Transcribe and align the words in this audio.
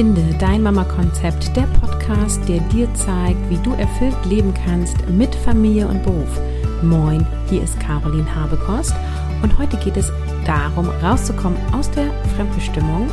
Finde 0.00 0.34
dein 0.38 0.62
Mama-Konzept, 0.62 1.54
der 1.54 1.66
Podcast, 1.78 2.40
der 2.48 2.60
dir 2.70 2.88
zeigt, 2.94 3.50
wie 3.50 3.58
du 3.58 3.74
erfüllt 3.74 4.16
leben 4.24 4.54
kannst 4.64 4.96
mit 5.10 5.34
Familie 5.34 5.86
und 5.86 6.02
Beruf. 6.02 6.40
Moin, 6.82 7.26
hier 7.50 7.62
ist 7.62 7.78
Caroline 7.78 8.34
Habekost 8.34 8.94
und 9.42 9.58
heute 9.58 9.76
geht 9.76 9.98
es 9.98 10.10
darum, 10.46 10.88
rauszukommen 10.88 11.58
aus 11.74 11.90
der 11.90 12.10
Fremdbestimmung. 12.34 13.08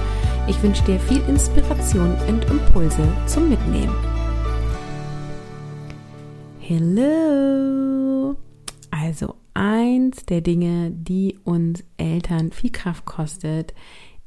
Ich 0.48 0.64
wünsche 0.64 0.82
dir 0.86 0.98
viel 0.98 1.22
Inspiration 1.28 2.16
und 2.30 2.46
Impulse 2.46 3.06
zum 3.26 3.50
Mitnehmen. 3.50 3.94
Hello! 6.62 8.38
Also 8.92 9.36
eins 9.54 10.26
der 10.26 10.40
Dinge, 10.40 10.92
die 10.92 11.38
uns 11.44 11.84
Eltern 11.98 12.54
viel 12.54 12.72
Kraft 12.72 13.04
kostet, 13.04 13.74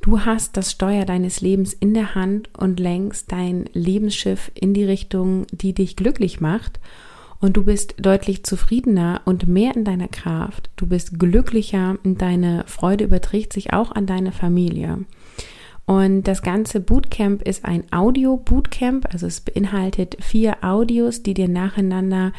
Du 0.00 0.20
hast 0.20 0.56
das 0.56 0.72
Steuer 0.72 1.04
deines 1.04 1.40
Lebens 1.40 1.74
in 1.74 1.92
der 1.92 2.14
Hand 2.14 2.48
und 2.56 2.80
lenkst 2.80 3.30
dein 3.30 3.66
Lebensschiff 3.72 4.50
in 4.54 4.72
die 4.72 4.84
Richtung, 4.84 5.46
die 5.52 5.74
dich 5.74 5.96
glücklich 5.96 6.40
macht. 6.40 6.80
Und 7.38 7.56
du 7.56 7.64
bist 7.64 7.94
deutlich 7.98 8.44
zufriedener 8.44 9.22
und 9.24 9.46
mehr 9.46 9.74
in 9.74 9.84
deiner 9.84 10.08
Kraft. 10.08 10.70
Du 10.76 10.86
bist 10.86 11.18
glücklicher 11.18 11.98
und 12.04 12.20
deine 12.20 12.64
Freude 12.66 13.04
überträgt 13.04 13.52
sich 13.52 13.72
auch 13.72 13.92
an 13.92 14.06
deine 14.06 14.32
Familie. 14.32 15.04
Und 15.86 16.22
das 16.28 16.42
ganze 16.42 16.80
Bootcamp 16.80 17.42
ist 17.42 17.64
ein 17.64 17.82
Audio-Bootcamp, 17.90 19.12
also 19.12 19.26
es 19.26 19.40
beinhaltet 19.40 20.16
vier 20.20 20.58
Audios, 20.62 21.24
die 21.24 21.34
dir 21.34 21.48
nacheinander 21.48 22.32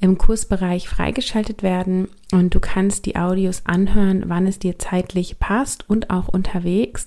im 0.00 0.18
Kursbereich 0.18 0.88
freigeschaltet 0.88 1.62
werden 1.62 2.08
und 2.32 2.54
du 2.54 2.60
kannst 2.60 3.06
die 3.06 3.16
Audios 3.16 3.62
anhören, 3.64 4.24
wann 4.26 4.46
es 4.46 4.58
dir 4.58 4.78
zeitlich 4.78 5.38
passt 5.38 5.88
und 5.88 6.10
auch 6.10 6.28
unterwegs. 6.28 7.06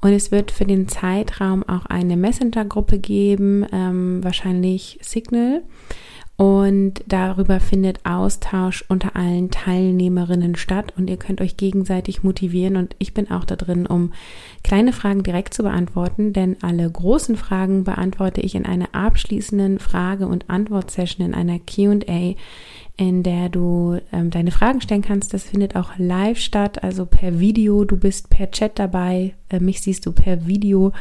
Und 0.00 0.12
es 0.12 0.30
wird 0.30 0.50
für 0.50 0.66
den 0.66 0.88
Zeitraum 0.88 1.62
auch 1.66 1.86
eine 1.86 2.16
Messenger-Gruppe 2.16 2.98
geben, 2.98 3.66
ähm, 3.72 4.22
wahrscheinlich 4.22 4.98
Signal. 5.02 5.62
Und 6.36 7.02
darüber 7.06 7.60
findet 7.60 8.04
Austausch 8.04 8.84
unter 8.88 9.16
allen 9.16 9.50
Teilnehmerinnen 9.50 10.54
statt. 10.56 10.92
Und 10.98 11.08
ihr 11.08 11.16
könnt 11.16 11.40
euch 11.40 11.56
gegenseitig 11.56 12.22
motivieren. 12.22 12.76
Und 12.76 12.94
ich 12.98 13.14
bin 13.14 13.30
auch 13.30 13.46
da 13.46 13.56
drin, 13.56 13.86
um 13.86 14.12
kleine 14.62 14.92
Fragen 14.92 15.22
direkt 15.22 15.54
zu 15.54 15.62
beantworten, 15.62 16.34
denn 16.34 16.56
alle 16.60 16.90
großen 16.90 17.36
Fragen 17.36 17.84
beantworte 17.84 18.42
ich 18.42 18.54
in 18.54 18.66
einer 18.66 18.88
abschließenden 18.92 19.78
Frage- 19.78 20.26
und 20.26 20.50
Antwort-Session 20.50 21.24
in 21.24 21.34
einer 21.34 21.58
QA, 21.58 22.34
in 22.98 23.22
der 23.22 23.48
du 23.48 23.98
ähm, 24.12 24.30
deine 24.30 24.50
Fragen 24.50 24.82
stellen 24.82 25.02
kannst. 25.02 25.32
Das 25.32 25.44
findet 25.44 25.74
auch 25.74 25.92
live 25.96 26.38
statt, 26.38 26.82
also 26.82 27.06
per 27.06 27.38
Video. 27.40 27.84
Du 27.84 27.96
bist 27.96 28.28
per 28.28 28.50
Chat 28.50 28.78
dabei, 28.78 29.34
äh, 29.48 29.60
mich 29.60 29.80
siehst 29.80 30.04
du 30.04 30.12
per 30.12 30.46
Video. 30.46 30.92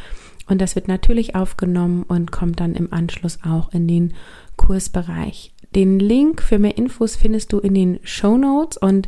Und 0.47 0.61
das 0.61 0.75
wird 0.75 0.87
natürlich 0.87 1.35
aufgenommen 1.35 2.03
und 2.03 2.31
kommt 2.31 2.59
dann 2.59 2.75
im 2.75 2.93
Anschluss 2.93 3.39
auch 3.43 3.73
in 3.73 3.87
den 3.87 4.13
Kursbereich. 4.57 5.53
Den 5.75 5.99
Link 5.99 6.41
für 6.41 6.59
mehr 6.59 6.77
Infos 6.77 7.15
findest 7.15 7.51
du 7.51 7.59
in 7.59 7.73
den 7.73 7.99
Show 8.03 8.37
Notes 8.37 8.77
und 8.77 9.07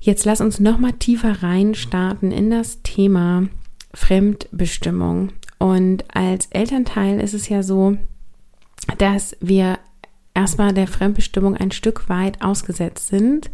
jetzt 0.00 0.24
lass 0.24 0.40
uns 0.40 0.60
noch 0.60 0.78
mal 0.78 0.92
tiefer 0.92 1.42
reinstarten 1.42 2.32
in 2.32 2.50
das 2.50 2.82
Thema 2.82 3.48
Fremdbestimmung. 3.94 5.30
Und 5.58 6.04
als 6.14 6.46
Elternteil 6.46 7.20
ist 7.20 7.34
es 7.34 7.48
ja 7.48 7.62
so, 7.62 7.96
dass 8.98 9.36
wir 9.40 9.78
erstmal 10.34 10.72
der 10.72 10.86
Fremdbestimmung 10.86 11.56
ein 11.56 11.72
Stück 11.72 12.08
weit 12.08 12.42
ausgesetzt 12.42 13.08
sind. 13.08 13.50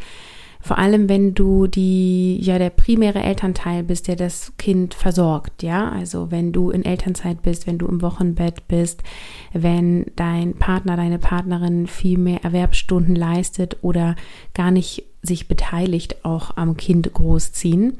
Vor 0.64 0.78
allem, 0.78 1.10
wenn 1.10 1.34
du 1.34 1.66
die, 1.66 2.38
ja, 2.40 2.58
der 2.58 2.70
primäre 2.70 3.22
Elternteil 3.22 3.82
bist, 3.82 4.08
der 4.08 4.16
das 4.16 4.54
Kind 4.56 4.94
versorgt, 4.94 5.62
ja. 5.62 5.90
Also, 5.90 6.30
wenn 6.30 6.52
du 6.52 6.70
in 6.70 6.86
Elternzeit 6.86 7.42
bist, 7.42 7.66
wenn 7.66 7.76
du 7.76 7.86
im 7.86 8.00
Wochenbett 8.00 8.66
bist, 8.66 9.02
wenn 9.52 10.06
dein 10.16 10.54
Partner, 10.54 10.96
deine 10.96 11.18
Partnerin 11.18 11.86
viel 11.86 12.16
mehr 12.16 12.44
Erwerbsstunden 12.44 13.14
leistet 13.14 13.76
oder 13.82 14.16
gar 14.54 14.70
nicht 14.70 15.04
sich 15.20 15.48
beteiligt 15.48 16.24
auch 16.24 16.56
am 16.56 16.78
Kind 16.78 17.12
großziehen. 17.12 17.98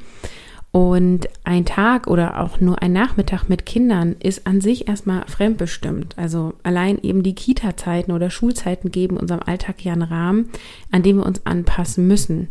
Und 0.75 1.29
ein 1.45 1.65
Tag 1.67 2.09
oder 2.09 2.41
auch 2.41 2.61
nur 2.61 2.83
ein 2.83 2.93
Nachmittag 2.93 3.49
mit 3.49 3.65
Kindern 3.65 4.17
ist 4.19 4.45
an 4.45 4.61
sich 4.61 4.89
erstmal 4.89 5.25
fremdbestimmt. 5.29 6.19
Also 6.19 6.55
allein 6.65 6.99
eben 7.01 7.23
die 7.23 7.37
Kita-Zeiten 7.37 8.11
oder 8.11 8.29
Schulzeiten 8.29 8.91
geben 8.91 9.17
unserem 9.17 9.43
Alltag 9.47 9.85
ja 9.85 9.93
einen 9.93 10.03
Rahmen, 10.03 10.51
an 10.91 11.05
dem 11.05 11.19
wir 11.19 11.27
uns 11.27 11.47
anpassen 11.47 12.09
müssen. 12.09 12.49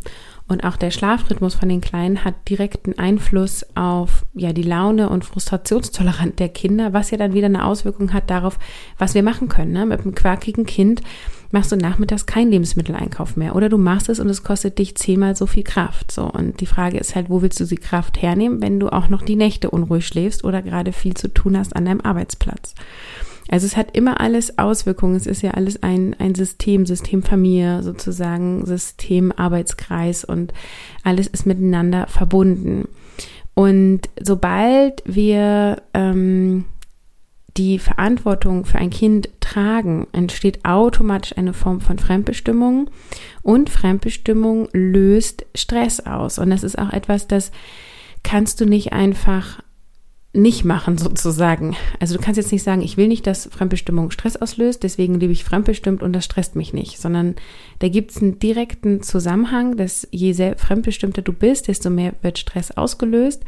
Und 0.48 0.64
auch 0.64 0.78
der 0.78 0.90
Schlafrhythmus 0.90 1.54
von 1.54 1.68
den 1.68 1.82
Kleinen 1.82 2.24
hat 2.24 2.48
direkten 2.48 2.98
Einfluss 2.98 3.66
auf 3.76 4.24
ja 4.32 4.54
die 4.54 4.62
Laune 4.62 5.10
und 5.10 5.26
Frustrationstoleranz 5.26 6.36
der 6.36 6.48
Kinder, 6.48 6.94
was 6.94 7.10
ja 7.10 7.18
dann 7.18 7.34
wieder 7.34 7.46
eine 7.46 7.66
Auswirkung 7.66 8.14
hat 8.14 8.30
darauf, 8.30 8.58
was 8.96 9.14
wir 9.14 9.22
machen 9.22 9.48
können. 9.48 9.72
Ne? 9.72 9.84
Mit 9.84 10.00
einem 10.00 10.14
quakigen 10.14 10.64
Kind 10.64 11.02
machst 11.54 11.72
du 11.72 11.76
nachmittags 11.76 12.26
keinen 12.26 12.50
Lebensmitteleinkauf 12.50 13.36
mehr 13.36 13.54
oder 13.54 13.70
du 13.70 13.78
machst 13.78 14.08
es 14.08 14.20
und 14.20 14.28
es 14.28 14.42
kostet 14.42 14.78
dich 14.78 14.96
zehnmal 14.96 15.36
so 15.36 15.46
viel 15.46 15.62
Kraft. 15.62 16.10
So 16.10 16.24
und 16.24 16.60
die 16.60 16.66
Frage 16.66 16.98
ist 16.98 17.14
halt, 17.14 17.30
wo 17.30 17.40
willst 17.40 17.60
du 17.60 17.64
die 17.64 17.76
Kraft 17.76 18.20
hernehmen, 18.20 18.60
wenn 18.60 18.80
du 18.80 18.88
auch 18.88 19.08
noch 19.08 19.22
die 19.22 19.36
Nächte 19.36 19.70
unruhig 19.70 20.06
schläfst 20.06 20.44
oder 20.44 20.60
gerade 20.60 20.92
viel 20.92 21.14
zu 21.14 21.28
tun 21.28 21.56
hast 21.56 21.74
an 21.74 21.84
deinem 21.86 22.00
Arbeitsplatz? 22.00 22.74
Also 23.48 23.66
es 23.66 23.76
hat 23.76 23.96
immer 23.96 24.20
alles 24.20 24.58
Auswirkungen. 24.58 25.14
Es 25.14 25.26
ist 25.26 25.42
ja 25.42 25.52
alles 25.52 25.80
ein, 25.82 26.16
ein 26.18 26.34
System, 26.34 26.86
System 26.86 27.22
Familie 27.22 27.82
sozusagen, 27.84 28.66
System 28.66 29.30
Arbeitskreis 29.30 30.24
und 30.24 30.52
alles 31.04 31.28
ist 31.28 31.46
miteinander 31.46 32.08
verbunden. 32.08 32.88
Und 33.54 34.00
sobald 34.20 35.04
wir 35.06 35.82
ähm, 35.92 36.64
die 37.56 37.78
Verantwortung 37.78 38.64
für 38.64 38.78
ein 38.78 38.90
Kind 38.90 39.28
tragen, 39.40 40.06
entsteht 40.12 40.64
automatisch 40.64 41.36
eine 41.36 41.52
Form 41.52 41.80
von 41.80 41.98
Fremdbestimmung 41.98 42.90
und 43.42 43.70
Fremdbestimmung 43.70 44.68
löst 44.72 45.46
Stress 45.54 46.00
aus. 46.00 46.38
Und 46.38 46.50
das 46.50 46.64
ist 46.64 46.78
auch 46.78 46.92
etwas, 46.92 47.28
das 47.28 47.52
kannst 48.24 48.60
du 48.60 48.66
nicht 48.66 48.92
einfach 48.92 49.62
nicht 50.34 50.64
machen 50.64 50.98
sozusagen. 50.98 51.76
Also 52.00 52.16
du 52.16 52.20
kannst 52.20 52.38
jetzt 52.38 52.50
nicht 52.50 52.64
sagen, 52.64 52.82
ich 52.82 52.96
will 52.96 53.06
nicht, 53.06 53.26
dass 53.26 53.46
Fremdbestimmung 53.46 54.10
Stress 54.10 54.36
auslöst, 54.36 54.82
deswegen 54.82 55.20
lebe 55.20 55.32
ich 55.32 55.44
fremdbestimmt 55.44 56.02
und 56.02 56.12
das 56.12 56.24
stresst 56.24 56.56
mich 56.56 56.72
nicht, 56.72 56.98
sondern 56.98 57.36
da 57.78 57.88
gibt 57.88 58.10
es 58.10 58.20
einen 58.20 58.40
direkten 58.40 59.00
Zusammenhang, 59.00 59.76
dass 59.76 60.08
je 60.10 60.32
sehr 60.32 60.58
fremdbestimmter 60.58 61.22
du 61.22 61.32
bist, 61.32 61.68
desto 61.68 61.88
mehr 61.88 62.14
wird 62.22 62.38
Stress 62.38 62.72
ausgelöst. 62.72 63.44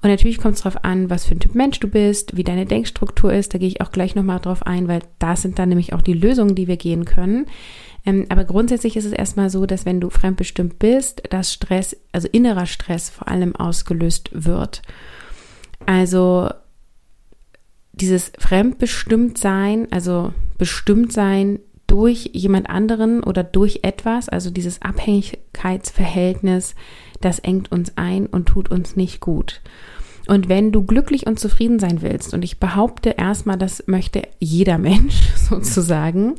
Und 0.00 0.10
natürlich 0.10 0.38
kommt 0.38 0.54
es 0.54 0.62
darauf 0.62 0.84
an, 0.84 1.10
was 1.10 1.24
für 1.24 1.34
ein 1.34 1.40
Typ 1.40 1.54
Mensch 1.54 1.80
du 1.80 1.88
bist, 1.88 2.36
wie 2.36 2.44
deine 2.44 2.66
Denkstruktur 2.66 3.32
ist. 3.32 3.52
Da 3.52 3.58
gehe 3.58 3.68
ich 3.68 3.80
auch 3.80 3.90
gleich 3.90 4.14
nochmal 4.14 4.38
drauf 4.38 4.64
ein, 4.64 4.86
weil 4.86 5.00
da 5.18 5.34
sind 5.34 5.58
dann 5.58 5.70
nämlich 5.70 5.92
auch 5.92 6.02
die 6.02 6.12
Lösungen, 6.12 6.54
die 6.54 6.68
wir 6.68 6.76
gehen 6.76 7.04
können. 7.04 7.46
Ähm, 8.06 8.26
aber 8.28 8.44
grundsätzlich 8.44 8.96
ist 8.96 9.06
es 9.06 9.12
erstmal 9.12 9.50
so, 9.50 9.66
dass 9.66 9.84
wenn 9.84 10.00
du 10.00 10.08
fremdbestimmt 10.08 10.78
bist, 10.78 11.22
dass 11.30 11.52
Stress, 11.52 11.96
also 12.12 12.28
innerer 12.30 12.66
Stress 12.66 13.10
vor 13.10 13.28
allem 13.28 13.56
ausgelöst 13.56 14.30
wird. 14.32 14.82
Also 15.84 16.48
dieses 17.92 18.32
Fremdbestimmtsein, 18.38 19.88
also 19.90 20.32
Bestimmtsein 20.58 21.58
durch 21.88 22.30
jemand 22.34 22.70
anderen 22.70 23.24
oder 23.24 23.42
durch 23.42 23.80
etwas, 23.82 24.28
also 24.28 24.50
dieses 24.50 24.82
Abhängigkeitsverhältnis, 25.58 26.74
das 27.20 27.38
engt 27.38 27.72
uns 27.72 27.92
ein 27.96 28.26
und 28.26 28.46
tut 28.46 28.70
uns 28.70 28.96
nicht 28.96 29.20
gut. 29.20 29.60
Und 30.26 30.48
wenn 30.48 30.72
du 30.72 30.84
glücklich 30.84 31.26
und 31.26 31.40
zufrieden 31.40 31.78
sein 31.78 32.02
willst, 32.02 32.34
und 32.34 32.44
ich 32.44 32.60
behaupte 32.60 33.10
erstmal, 33.10 33.56
das 33.56 33.84
möchte 33.86 34.22
jeder 34.38 34.78
Mensch 34.78 35.28
sozusagen, 35.36 36.34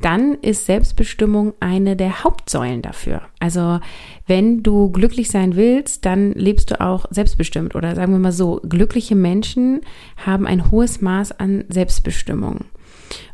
dann 0.00 0.34
ist 0.40 0.64
Selbstbestimmung 0.64 1.52
eine 1.60 1.94
der 1.94 2.24
Hauptsäulen 2.24 2.80
dafür. 2.80 3.20
Also 3.38 3.80
wenn 4.26 4.62
du 4.62 4.90
glücklich 4.90 5.30
sein 5.30 5.56
willst, 5.56 6.06
dann 6.06 6.32
lebst 6.32 6.70
du 6.70 6.80
auch 6.80 7.04
selbstbestimmt 7.10 7.74
oder 7.74 7.94
sagen 7.94 8.12
wir 8.12 8.18
mal 8.18 8.32
so, 8.32 8.60
glückliche 8.66 9.14
Menschen 9.14 9.82
haben 10.16 10.46
ein 10.46 10.70
hohes 10.70 11.02
Maß 11.02 11.32
an 11.32 11.64
Selbstbestimmung. 11.68 12.64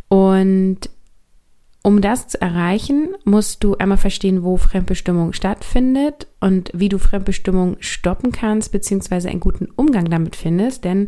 Und 0.09 0.91
um 1.87 2.01
das 2.01 2.27
zu 2.27 2.41
erreichen, 2.41 3.15
musst 3.23 3.63
du 3.63 3.77
einmal 3.77 3.97
verstehen, 3.97 4.43
wo 4.43 4.57
Fremdbestimmung 4.57 5.33
stattfindet 5.33 6.27
und 6.41 6.69
wie 6.75 6.89
du 6.89 6.99
Fremdbestimmung 6.99 7.77
stoppen 7.79 8.33
kannst, 8.33 8.73
beziehungsweise 8.73 9.29
einen 9.29 9.39
guten 9.39 9.69
Umgang 9.77 10.07
damit 10.07 10.35
findest. 10.35 10.83
Denn 10.83 11.07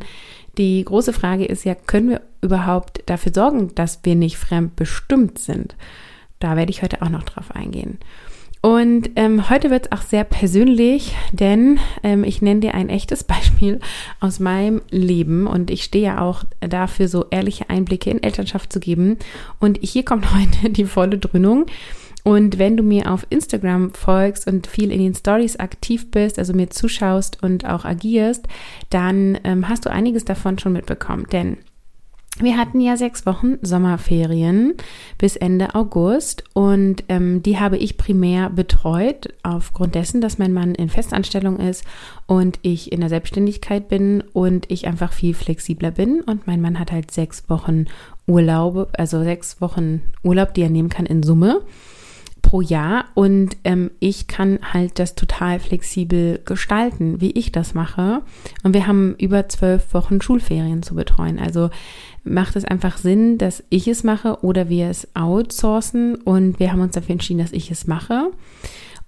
die 0.57 0.85
große 0.85 1.13
Frage 1.13 1.47
ist 1.47 1.65
ja, 1.65 1.75
können 1.75 2.11
wir 2.11 2.21
überhaupt 2.43 3.03
dafür 3.07 3.35
sorgen, 3.35 3.75
dass 3.75 3.99
wir 4.05 4.15
nicht 4.15 4.37
fremdbestimmt 4.37 5.41
sind? 5.41 5.75
Da 6.39 6.55
werde 6.55 6.71
ich 6.71 6.81
heute 6.81 7.03
auch 7.03 7.11
noch 7.11 7.25
drauf 7.25 7.51
eingehen. 7.51 7.99
Und 8.61 9.11
ähm, 9.15 9.49
heute 9.51 9.71
wird 9.71 9.87
es 9.87 9.93
auch 9.93 10.03
sehr 10.03 10.25
persönlich, 10.25 11.15
denn 11.33 11.79
ähm, 12.03 12.25
ich 12.25 12.43
nenne 12.43 12.61
dir 12.61 12.75
ein 12.75 12.89
echtes 12.89 13.23
Beispiel 13.25 13.81
aus 14.21 14.41
meinem 14.41 14.83
Leben 14.91 15.47
und 15.47 15.71
ich 15.71 15.85
stehe 15.85 16.07
ja 16.07 16.21
auch 16.21 16.45
dafür, 16.61 17.09
so 17.09 17.27
ehrliche 17.31 17.71
Einblicke 17.71 18.11
in 18.11 18.23
Elternschaft 18.23 18.73
zu 18.73 18.81
geben. 18.81 19.19
Und 19.61 19.79
hier 19.83 20.05
kommt 20.05 20.35
heute 20.35 20.71
die 20.71 20.85
volle 20.85 21.19
Dröhnung. 21.19 21.67
Und 22.25 22.59
wenn 22.59 22.77
du 22.77 22.83
mir 22.83 23.11
auf 23.11 23.27
Instagram 23.31 23.95
folgst 23.95 24.47
und 24.47 24.67
viel 24.67 24.91
in 24.91 24.99
den 24.99 25.15
Stories 25.15 25.57
aktiv 25.57 26.11
bist, 26.11 26.39
also 26.39 26.53
mir 26.53 26.69
zuschaust 26.69 27.43
und 27.43 27.65
auch 27.65 27.85
agierst, 27.85 28.47
dann 28.91 29.39
ähm, 29.45 29.69
hast 29.69 29.87
du 29.87 29.91
einiges 29.91 30.25
davon 30.25 30.59
schon 30.59 30.75
mitbekommen. 30.75 31.27
Denn 31.33 31.59
wir 32.43 32.57
hatten 32.57 32.81
ja 32.81 32.97
sechs 32.97 33.27
Wochen 33.27 33.59
Sommerferien 33.63 34.75
bis 35.19 35.37
Ende 35.37 35.75
August 35.75 36.45
und 36.53 37.05
ähm, 37.09 37.43
die 37.43 37.59
habe 37.59 37.77
ich 37.77 37.97
primär 37.97 38.51
betreut 38.51 39.35
aufgrund 39.43 39.95
dessen, 39.95 40.21
dass 40.21 40.39
mein 40.39 40.53
Mann 40.53 40.75
in 40.75 40.89
Festanstellung 40.89 41.59
ist 41.59 41.85
und 42.27 42.59
ich 42.63 42.93
in 42.93 43.01
der 43.01 43.09
Selbstständigkeit 43.09 43.89
bin 43.89 44.23
und 44.33 44.71
ich 44.71 44.87
einfach 44.87 45.13
viel 45.13 45.35
flexibler 45.35 45.91
bin. 45.91 46.21
Und 46.21 46.47
mein 46.47 46.61
Mann 46.61 46.79
hat 46.79 46.93
halt 46.93 47.11
sechs 47.11 47.49
Wochen 47.49 47.87
Urlaub, 48.27 48.91
also 48.99 49.23
sechs 49.23 49.61
Wochen 49.61 50.03
Urlaub, 50.23 50.55
die 50.55 50.63
er 50.63 50.71
nehmen 50.71 50.91
kann 50.91 51.07
in 51.07 51.23
Summe 51.23 51.63
pro 52.43 52.61
Jahr 52.61 53.07
und 53.15 53.57
ähm, 53.65 53.91
ich 54.01 54.27
kann 54.27 54.59
halt 54.73 54.99
das 54.99 55.15
total 55.15 55.61
flexibel 55.61 56.41
gestalten, 56.45 57.21
wie 57.21 57.33
ich 57.33 57.53
das 57.53 57.75
mache. 57.75 58.23
Und 58.63 58.75
wir 58.75 58.87
haben 58.87 59.15
über 59.19 59.49
zwölf 59.49 59.93
Wochen 59.95 60.21
Schulferien 60.21 60.83
zu 60.83 60.95
betreuen. 60.95 61.39
Also 61.39 61.71
macht 62.25 62.57
es 62.57 62.65
einfach 62.65 62.99
Sinn, 62.99 63.39
dass 63.39 63.65
ich 63.71 63.89
es 63.89 64.05
mache 64.05 64.43
oder 64.43 64.69
wir 64.69 64.89
es 64.89 65.09
outsourcen 65.15 66.17
und 66.17 66.59
wir 66.59 66.73
haben 66.73 66.81
uns 66.81 66.95
dafür 66.95 67.13
entschieden, 67.13 67.41
dass 67.41 67.53
ich 67.53 67.71
es 67.71 67.87
mache. 67.87 68.31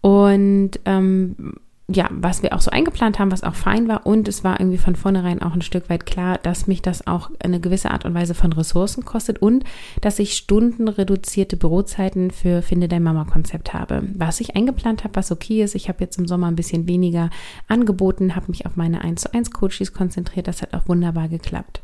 Und 0.01 0.81
ähm, 0.85 1.55
ja, 1.93 2.09
was 2.11 2.43
wir 2.43 2.55
auch 2.55 2.61
so 2.61 2.71
eingeplant 2.71 3.19
haben, 3.19 3.33
was 3.33 3.43
auch 3.43 3.55
fein 3.55 3.89
war. 3.89 4.07
Und 4.07 4.29
es 4.29 4.45
war 4.45 4.61
irgendwie 4.61 4.79
von 4.79 4.97
vornherein 4.97 5.43
auch 5.43 5.53
ein 5.53 5.63
Stück 5.63 5.91
weit 5.91 6.07
klar, 6.07 6.39
dass 6.39 6.67
mich 6.67 6.83
das 6.83 7.07
auch 7.07 7.31
eine 7.43 7.61
gewisse 7.61 7.91
Art 7.91 8.05
und 8.05 8.15
Weise 8.15 8.35
von 8.35 8.53
Ressourcen 8.53 9.05
kostet 9.05 9.43
und 9.43 9.65
dass 10.01 10.19
ich 10.19 10.35
stundenreduzierte 10.35 11.57
Bürozeiten 11.57 12.31
für 12.31 12.63
Finde 12.63 12.89
dein 12.89 13.03
Mama-Konzept 13.03 13.75
habe. 13.75 14.03
Was 14.15 14.41
ich 14.41 14.57
eingeplant 14.57 15.05
habe, 15.05 15.17
was 15.17 15.33
okay 15.33 15.63
ist. 15.63 15.75
Ich 15.75 15.89
habe 15.89 15.99
jetzt 16.01 16.19
im 16.19 16.27
Sommer 16.27 16.47
ein 16.47 16.57
bisschen 16.57 16.87
weniger 16.87 17.31
angeboten, 17.67 18.37
habe 18.37 18.47
mich 18.49 18.67
auf 18.67 18.77
meine 18.77 19.03
1 19.03 19.23
zu 19.23 19.35
1 19.35 19.51
Coaches 19.51 19.93
konzentriert. 19.93 20.49
Das 20.49 20.63
hat 20.63 20.75
auch 20.75 20.89
wunderbar 20.89 21.29
geklappt. 21.29 21.81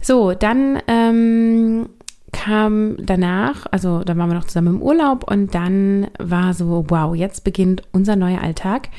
So, 0.00 0.32
dann 0.32 0.82
ähm, 0.86 1.88
kam 2.44 2.96
danach, 2.98 3.64
also 3.70 4.04
da 4.04 4.16
waren 4.18 4.28
wir 4.28 4.34
noch 4.34 4.44
zusammen 4.44 4.76
im 4.76 4.82
Urlaub 4.82 5.30
und 5.30 5.54
dann 5.54 6.08
war 6.18 6.52
so, 6.52 6.84
wow, 6.88 7.14
jetzt 7.14 7.42
beginnt 7.42 7.82
unser 7.92 8.16
neuer 8.16 8.42
Alltag. 8.42 8.90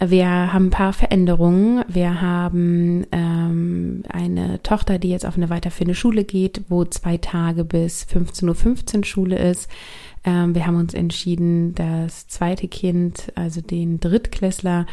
Wir 0.00 0.52
haben 0.52 0.66
ein 0.66 0.70
paar 0.70 0.92
Veränderungen. 0.92 1.84
Wir 1.86 2.20
haben 2.20 3.06
ähm, 3.12 4.02
eine 4.08 4.62
Tochter, 4.64 4.98
die 4.98 5.10
jetzt 5.10 5.26
auf 5.26 5.36
eine 5.36 5.48
weiterführende 5.48 5.94
Schule 5.94 6.24
geht, 6.24 6.62
wo 6.68 6.84
zwei 6.84 7.18
Tage 7.18 7.64
bis 7.64 8.04
15.15 8.04 8.98
Uhr 8.98 9.04
Schule 9.04 9.38
ist. 9.38 9.68
Ähm, 10.24 10.56
wir 10.56 10.66
haben 10.66 10.76
uns 10.76 10.92
entschieden, 10.92 11.76
das 11.76 12.26
zweite 12.26 12.66
Kind, 12.66 13.32
also 13.36 13.60
den 13.60 14.00
Drittklässler, 14.00 14.86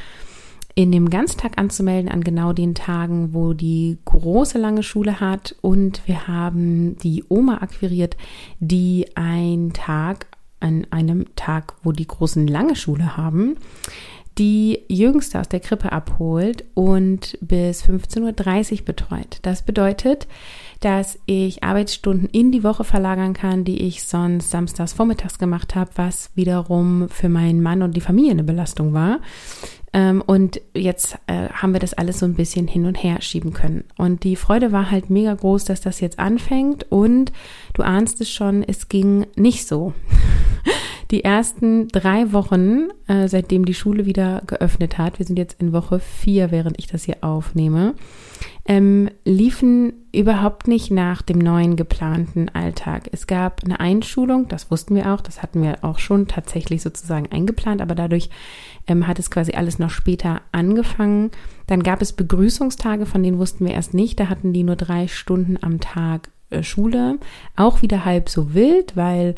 in 0.75 0.92
dem 0.92 1.10
Ganztag 1.10 1.57
anzumelden 1.57 2.12
an 2.12 2.22
genau 2.22 2.51
den 2.51 2.75
Tagen, 2.75 3.33
wo 3.33 3.54
die 3.54 3.98
große 4.04 4.57
lange 4.57 4.83
Schule 4.83 5.22
hat. 5.22 5.56
Und 5.62 6.01
wir 6.06 6.27
haben 6.27 6.98
die 6.98 7.24
Oma 7.30 7.60
akquiriert, 7.62 8.18
die 8.60 9.07
einen 9.16 9.72
Tag 9.72 10.27
an 10.60 10.86
einem 10.92 11.33
Tag, 11.36 11.75
wo 11.83 11.94
die 11.94 12.07
großen 12.07 12.45
lange 12.48 12.75
Schule 12.75 13.16
haben, 13.16 13.56
die 14.38 14.81
Jüngste 14.89 15.39
aus 15.39 15.48
der 15.48 15.62
Krippe 15.62 15.94
abholt 15.94 16.66
und 16.74 17.38
bis 17.39 17.86
15.30 17.86 18.80
Uhr 18.80 18.86
betreut. 18.86 19.39
Das 19.44 19.62
bedeutet, 19.62 20.28
dass 20.85 21.18
ich 21.25 21.63
Arbeitsstunden 21.63 22.30
in 22.30 22.51
die 22.51 22.63
Woche 22.63 22.83
verlagern 22.83 23.33
kann, 23.33 23.63
die 23.63 23.81
ich 23.87 24.04
sonst 24.04 24.51
samstags 24.51 24.94
vormittags 24.94 25.39
gemacht 25.39 25.73
habe, 25.73 25.89
was 25.95 26.30
wiederum 26.35 27.09
für 27.09 27.27
meinen 27.27 27.63
Mann 27.63 27.81
und 27.81 27.97
die 27.97 28.01
Familie 28.01 28.30
eine 28.30 28.44
Belastung 28.44 28.94
war. 28.94 29.19
Ähm, 29.94 30.21
und 30.23 30.61
jetzt 30.75 31.18
äh, 31.25 31.49
haben 31.49 31.73
wir 31.73 31.80
das 31.80 31.95
alles 31.95 32.19
so 32.19 32.27
ein 32.27 32.35
bisschen 32.35 32.68
hin 32.68 32.85
und 32.85 33.01
her 33.01 33.19
schieben 33.23 33.51
können. 33.51 33.85
Und 33.97 34.23
die 34.23 34.35
Freude 34.35 34.71
war 34.71 34.92
halt 34.92 35.09
mega 35.09 35.33
groß, 35.33 35.65
dass 35.65 35.81
das 35.81 36.01
jetzt 36.01 36.19
anfängt. 36.19 36.85
Und 36.92 37.31
du 37.73 37.81
ahnst 37.81 38.21
es 38.21 38.30
schon, 38.30 38.61
es 38.61 38.87
ging 38.87 39.25
nicht 39.35 39.68
so. 39.68 39.95
Die 41.12 41.24
ersten 41.24 41.88
drei 41.90 42.33
Wochen, 42.33 42.90
äh, 43.07 43.28
seitdem 43.28 43.66
die 43.66 43.76
Schule 43.76 44.06
wieder 44.06 44.42
geöffnet 44.47 44.97
hat, 44.97 45.19
wir 45.19 45.26
sind 45.26 45.38
jetzt 45.38 45.62
in 45.62 45.71
Woche 45.71 46.00
vier, 46.00 46.50
während 46.50 46.80
ich 46.80 46.88
das 46.88 47.04
hier 47.04 47.18
aufnehme, 47.21 47.94
ähm, 48.66 49.09
liefen 49.24 49.94
überhaupt 50.12 50.68
nicht 50.68 50.90
nach 50.90 51.21
dem 51.21 51.38
neuen 51.38 51.76
geplanten 51.76 52.50
Alltag. 52.50 53.09
Es 53.12 53.28
gab 53.28 53.64
eine 53.64 53.80
Einschulung, 53.80 54.47
das 54.47 54.71
wussten 54.71 54.95
wir 54.95 55.14
auch, 55.14 55.21
das 55.21 55.44
hatten 55.44 55.62
wir 55.62 55.83
auch 55.83 56.00
schon 56.00 56.28
tatsächlich 56.28 56.81
sozusagen 56.81 57.31
eingeplant, 57.31 57.81
aber 57.81 57.94
dadurch 57.94 58.30
ähm, 58.88 59.06
hat 59.06 59.19
es 59.19 59.30
quasi 59.30 59.52
alles 59.52 59.78
noch 59.78 59.92
später 59.92 60.42
angefangen. 60.52 61.30
Dann 61.68 61.83
gab 61.83 62.02
es 62.02 62.14
Begrüßungstage, 62.14 63.06
von 63.06 63.21
denen 63.21 63.38
wussten 63.38 63.66
wir 63.66 63.74
erst 63.74 63.94
nicht, 63.94 64.19
da 64.19 64.30
hatten 64.30 64.54
die 64.54 64.64
nur 64.64 64.76
drei 64.76 65.07
Stunden 65.07 65.57
am 65.62 65.80
Tag 65.80 66.30
äh, 66.50 66.64
Schule. 66.64 67.19
Auch 67.56 67.81
wieder 67.83 68.06
halb 68.06 68.30
so 68.30 68.54
wild, 68.54 68.95
weil 68.95 69.35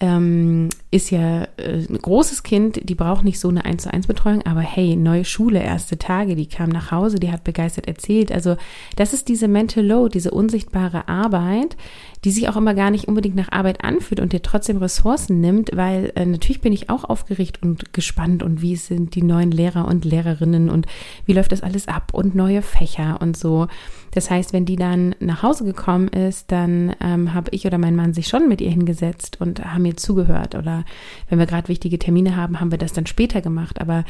ähm, 0.00 0.70
ist 0.90 1.10
ja 1.10 1.44
äh, 1.58 1.84
ein 1.88 1.98
großes 1.98 2.42
Kind, 2.42 2.88
die 2.88 2.94
braucht 2.94 3.22
nicht 3.22 3.38
so 3.38 3.48
eine 3.48 3.66
1 3.66 3.82
zu 3.82 3.92
1 3.92 4.06
Betreuung, 4.06 4.42
aber 4.46 4.60
hey, 4.60 4.96
neue 4.96 5.26
Schule, 5.26 5.62
erste 5.62 5.98
Tage, 5.98 6.36
die 6.36 6.46
kam 6.46 6.70
nach 6.70 6.90
Hause, 6.90 7.20
die 7.20 7.30
hat 7.30 7.44
begeistert 7.44 7.86
erzählt. 7.86 8.32
Also 8.32 8.56
das 8.96 9.12
ist 9.12 9.28
diese 9.28 9.46
Mental 9.46 9.84
Load, 9.84 10.14
diese 10.14 10.30
unsichtbare 10.30 11.06
Arbeit, 11.06 11.76
die 12.24 12.30
sich 12.30 12.48
auch 12.48 12.56
immer 12.56 12.74
gar 12.74 12.90
nicht 12.90 13.08
unbedingt 13.08 13.36
nach 13.36 13.52
Arbeit 13.52 13.84
anfühlt 13.84 14.20
und 14.20 14.32
dir 14.32 14.42
trotzdem 14.42 14.78
Ressourcen 14.78 15.40
nimmt, 15.40 15.70
weil 15.74 16.12
äh, 16.16 16.24
natürlich 16.24 16.62
bin 16.62 16.72
ich 16.72 16.88
auch 16.88 17.04
aufgeregt 17.04 17.62
und 17.62 17.92
gespannt 17.92 18.42
und 18.42 18.62
wie 18.62 18.76
sind 18.76 19.14
die 19.14 19.22
neuen 19.22 19.50
Lehrer 19.50 19.86
und 19.86 20.06
Lehrerinnen 20.06 20.70
und 20.70 20.86
wie 21.26 21.34
läuft 21.34 21.52
das 21.52 21.62
alles 21.62 21.88
ab 21.88 22.14
und 22.14 22.34
neue 22.34 22.62
Fächer 22.62 23.18
und 23.20 23.36
so. 23.36 23.68
Das 24.12 24.30
heißt, 24.30 24.52
wenn 24.52 24.64
die 24.64 24.76
dann 24.76 25.14
nach 25.20 25.42
Hause 25.42 25.64
gekommen 25.64 26.08
ist, 26.08 26.50
dann 26.50 26.94
ähm, 27.00 27.32
habe 27.32 27.50
ich 27.52 27.66
oder 27.66 27.78
mein 27.78 27.96
Mann 27.96 28.12
sich 28.12 28.28
schon 28.28 28.48
mit 28.48 28.60
ihr 28.60 28.70
hingesetzt 28.70 29.40
und 29.40 29.64
haben 29.64 29.84
mir 29.90 29.96
zugehört 29.96 30.54
oder 30.54 30.84
wenn 31.28 31.38
wir 31.38 31.46
gerade 31.46 31.68
wichtige 31.68 31.98
Termine 31.98 32.36
haben, 32.36 32.60
haben 32.60 32.70
wir 32.70 32.78
das 32.78 32.92
dann 32.92 33.06
später 33.06 33.40
gemacht. 33.40 33.80
Aber 33.80 34.04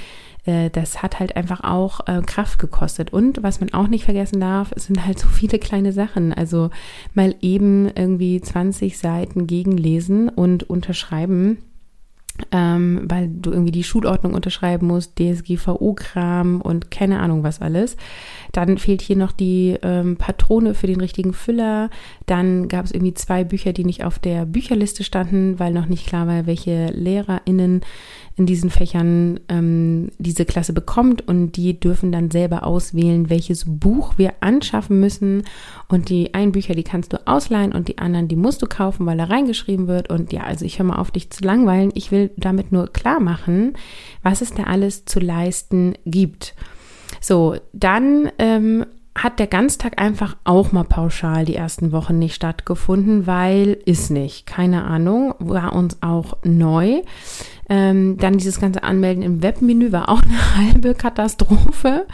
äh, 0.45 0.71
das 0.71 1.03
hat 1.03 1.19
halt 1.21 1.37
einfach 1.37 1.63
auch 1.65 2.07
äh, 2.07 2.23
Kraft 2.23 2.59
gekostet. 2.59 3.13
Und 3.13 3.43
was 3.43 3.61
man 3.61 3.73
auch 3.73 3.89
nicht 3.89 4.05
vergessen 4.05 4.41
darf, 4.41 4.73
es 4.77 4.87
sind 4.87 5.05
halt 5.05 5.19
so 5.19 5.29
viele 5.29 5.59
kleine 5.59 5.93
Sachen. 5.93 6.33
Also 6.33 6.71
mal 7.15 7.35
eben 7.41 7.91
irgendwie 7.95 8.41
20 8.41 8.99
Seiten 8.99 9.47
gegenlesen 9.47 10.29
und 10.29 10.69
unterschreiben 10.69 11.59
ähm, 12.53 13.03
weil 13.05 13.29
du 13.29 13.51
irgendwie 13.51 13.73
die 13.73 13.85
Schulordnung 13.85 14.35
unterschreiben 14.35 14.87
musst, 14.87 15.19
DSGVO-Kram 15.19 16.61
und 16.61 16.91
keine 16.91 17.21
Ahnung 17.21 17.43
was 17.43 17.61
alles. 17.61 17.97
Dann 18.53 18.79
fehlt 18.79 19.03
hier 19.03 19.17
noch 19.17 19.33
die 19.33 19.77
ähm, 19.83 20.17
Patrone 20.17 20.75
für 20.75 20.87
den 20.87 21.01
richtigen 21.01 21.33
Füller. 21.33 21.91
Dann 22.27 22.69
gab 22.69 22.85
es 22.85 22.93
irgendwie 22.93 23.15
zwei 23.15 23.45
Bücher, 23.45 23.73
die 23.73 23.85
nicht 23.85 24.05
auf 24.05 24.19
der 24.19 24.47
Bücherliste 24.47 25.05
standen, 25.05 25.59
weil 25.59 25.73
noch 25.73 25.87
nicht 25.87 26.07
klar 26.07 26.27
war, 26.27 26.47
welche 26.47 26.87
LehrerInnen 26.87 27.83
in 28.37 28.47
diesen 28.47 28.71
Fächern 28.71 29.41
ähm, 29.49 30.11
diese 30.19 30.45
Klasse 30.45 30.73
bekommt 30.73 31.27
und 31.27 31.53
die 31.53 31.79
dürfen 31.79 32.13
dann 32.13 32.31
selber 32.31 32.65
auswählen, 32.65 33.29
welches 33.29 33.65
Buch 33.67 34.15
wir 34.17 34.35
anschaffen 34.41 35.01
müssen. 35.01 35.45
Und 35.89 36.09
die 36.09 36.33
einen 36.35 36.53
Bücher, 36.53 36.75
die 36.75 36.85
kannst 36.85 37.13
du 37.13 37.27
ausleihen 37.27 37.73
und 37.73 37.89
die 37.89 37.99
anderen, 37.99 38.29
die 38.29 38.37
musst 38.37 38.63
du 38.63 38.67
kaufen, 38.67 39.05
weil 39.07 39.19
da 39.19 39.25
reingeschrieben 39.25 39.89
wird. 39.89 40.11
Und 40.11 40.33
ja, 40.33 40.43
also 40.43 40.65
ich 40.65 40.79
höre 40.79 40.87
mal 40.87 40.99
auf, 40.99 41.11
dich 41.11 41.31
zu 41.31 41.45
langweilen. 41.45 41.91
Ich 41.95 42.13
will 42.13 42.31
damit 42.37 42.73
nur 42.73 42.89
klar 42.89 43.21
machen, 43.21 43.75
was 44.23 44.41
es 44.41 44.55
da 44.55 44.65
alles 44.65 45.05
zu 45.05 45.21
leisten 45.21 45.95
gibt. 46.07 46.55
So, 47.21 47.57
dann 47.73 48.31
ähm, 48.39 48.87
hat 49.15 49.39
der 49.39 49.47
Ganztag 49.47 50.01
einfach 50.01 50.37
auch 50.45 50.73
mal 50.73 50.85
pauschal 50.85 51.45
die 51.45 51.57
ersten 51.57 51.93
Wochen 51.93 52.19
nicht 52.19 52.35
stattgefunden, 52.35 53.27
weil 53.27 53.77
ist 53.85 54.11
nicht. 54.11 54.47
Keine 54.47 54.85
Ahnung, 54.85 55.35
war 55.39 55.73
uns 55.73 55.99
auch 56.01 56.39
neu. 56.45 57.03
Ähm, 57.69 58.17
dann 58.19 58.39
dieses 58.39 58.61
ganze 58.61 58.83
Anmelden 58.83 59.23
im 59.23 59.43
Webmenü 59.43 59.93
war 59.93 60.09
auch 60.09 60.23
eine 60.57 60.57
halbe 60.57 60.95
Katastrophe. 60.95 62.07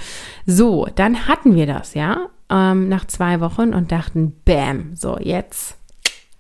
So, 0.47 0.87
dann 0.95 1.29
hatten 1.29 1.55
wir 1.55 1.67
das, 1.67 1.95
ja, 1.95 2.29
ähm, 2.51 2.89
nach 2.89 3.07
zwei 3.07 3.41
Wochen 3.41 3.75
und 3.75 3.93
dachten, 3.93 4.35
bam, 4.45 4.95
so, 4.95 5.19
jetzt 5.19 5.77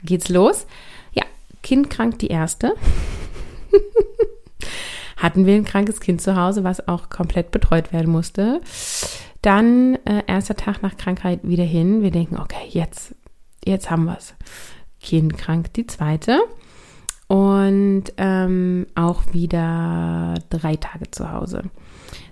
geht's 0.04 0.28
los. 0.28 0.66
Ja, 1.12 1.25
Kind 1.62 1.90
krank 1.90 2.18
die 2.18 2.28
erste. 2.28 2.75
hatten 5.16 5.46
wir 5.46 5.54
ein 5.54 5.64
krankes 5.64 6.00
Kind 6.00 6.20
zu 6.20 6.36
Hause, 6.36 6.64
was 6.64 6.86
auch 6.88 7.08
komplett 7.08 7.50
betreut 7.50 7.92
werden 7.92 8.12
musste. 8.12 8.60
Dann 9.42 9.96
äh, 10.04 10.22
erster 10.26 10.56
Tag 10.56 10.82
nach 10.82 10.96
Krankheit 10.96 11.40
wieder 11.42 11.64
hin. 11.64 12.02
Wir 12.02 12.10
denken, 12.10 12.36
okay, 12.38 12.68
jetzt, 12.68 13.14
jetzt 13.64 13.90
haben 13.90 14.04
wir 14.04 14.16
es. 14.18 14.34
Kind 15.00 15.36
krank 15.36 15.72
die 15.74 15.86
zweite. 15.86 16.40
Und 17.28 18.04
ähm, 18.18 18.86
auch 18.94 19.22
wieder 19.32 20.34
drei 20.48 20.76
Tage 20.76 21.10
zu 21.10 21.32
Hause. 21.32 21.64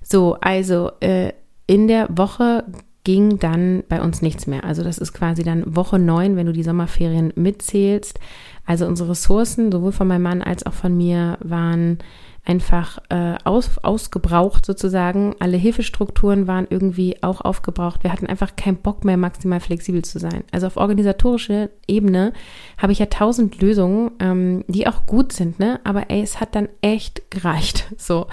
So, 0.02 0.36
also 0.40 0.92
äh, 1.00 1.32
in 1.66 1.88
der 1.88 2.08
Woche 2.16 2.64
ging 3.04 3.38
dann 3.38 3.84
bei 3.88 4.00
uns 4.00 4.22
nichts 4.22 4.46
mehr. 4.46 4.64
Also 4.64 4.82
das 4.82 4.98
ist 4.98 5.12
quasi 5.12 5.42
dann 5.42 5.76
Woche 5.76 5.98
neun, 5.98 6.36
wenn 6.36 6.46
du 6.46 6.52
die 6.52 6.62
Sommerferien 6.62 7.32
mitzählst. 7.36 8.18
Also 8.64 8.86
unsere 8.86 9.10
Ressourcen, 9.10 9.70
sowohl 9.70 9.92
von 9.92 10.08
meinem 10.08 10.22
Mann 10.22 10.42
als 10.42 10.64
auch 10.64 10.72
von 10.72 10.96
mir, 10.96 11.38
waren 11.42 11.98
einfach 12.44 12.98
äh, 13.08 13.36
aus, 13.44 13.78
ausgebraucht 13.82 14.66
sozusagen. 14.66 15.34
Alle 15.38 15.56
Hilfestrukturen 15.56 16.46
waren 16.46 16.66
irgendwie 16.68 17.22
auch 17.22 17.40
aufgebraucht. 17.40 18.02
Wir 18.02 18.12
hatten 18.12 18.26
einfach 18.26 18.54
keinen 18.54 18.76
Bock 18.76 19.04
mehr, 19.04 19.16
maximal 19.16 19.60
flexibel 19.60 20.02
zu 20.04 20.18
sein. 20.18 20.44
Also 20.52 20.66
auf 20.66 20.76
organisatorischer 20.76 21.70
Ebene 21.86 22.34
habe 22.76 22.92
ich 22.92 22.98
ja 22.98 23.06
tausend 23.06 23.60
Lösungen, 23.62 24.10
ähm, 24.20 24.64
die 24.68 24.86
auch 24.86 25.06
gut 25.06 25.32
sind, 25.32 25.58
ne? 25.58 25.80
Aber 25.84 26.10
ey, 26.10 26.20
es 26.20 26.38
hat 26.40 26.54
dann 26.54 26.68
echt 26.80 27.30
gereicht. 27.30 27.86
So 28.04 28.26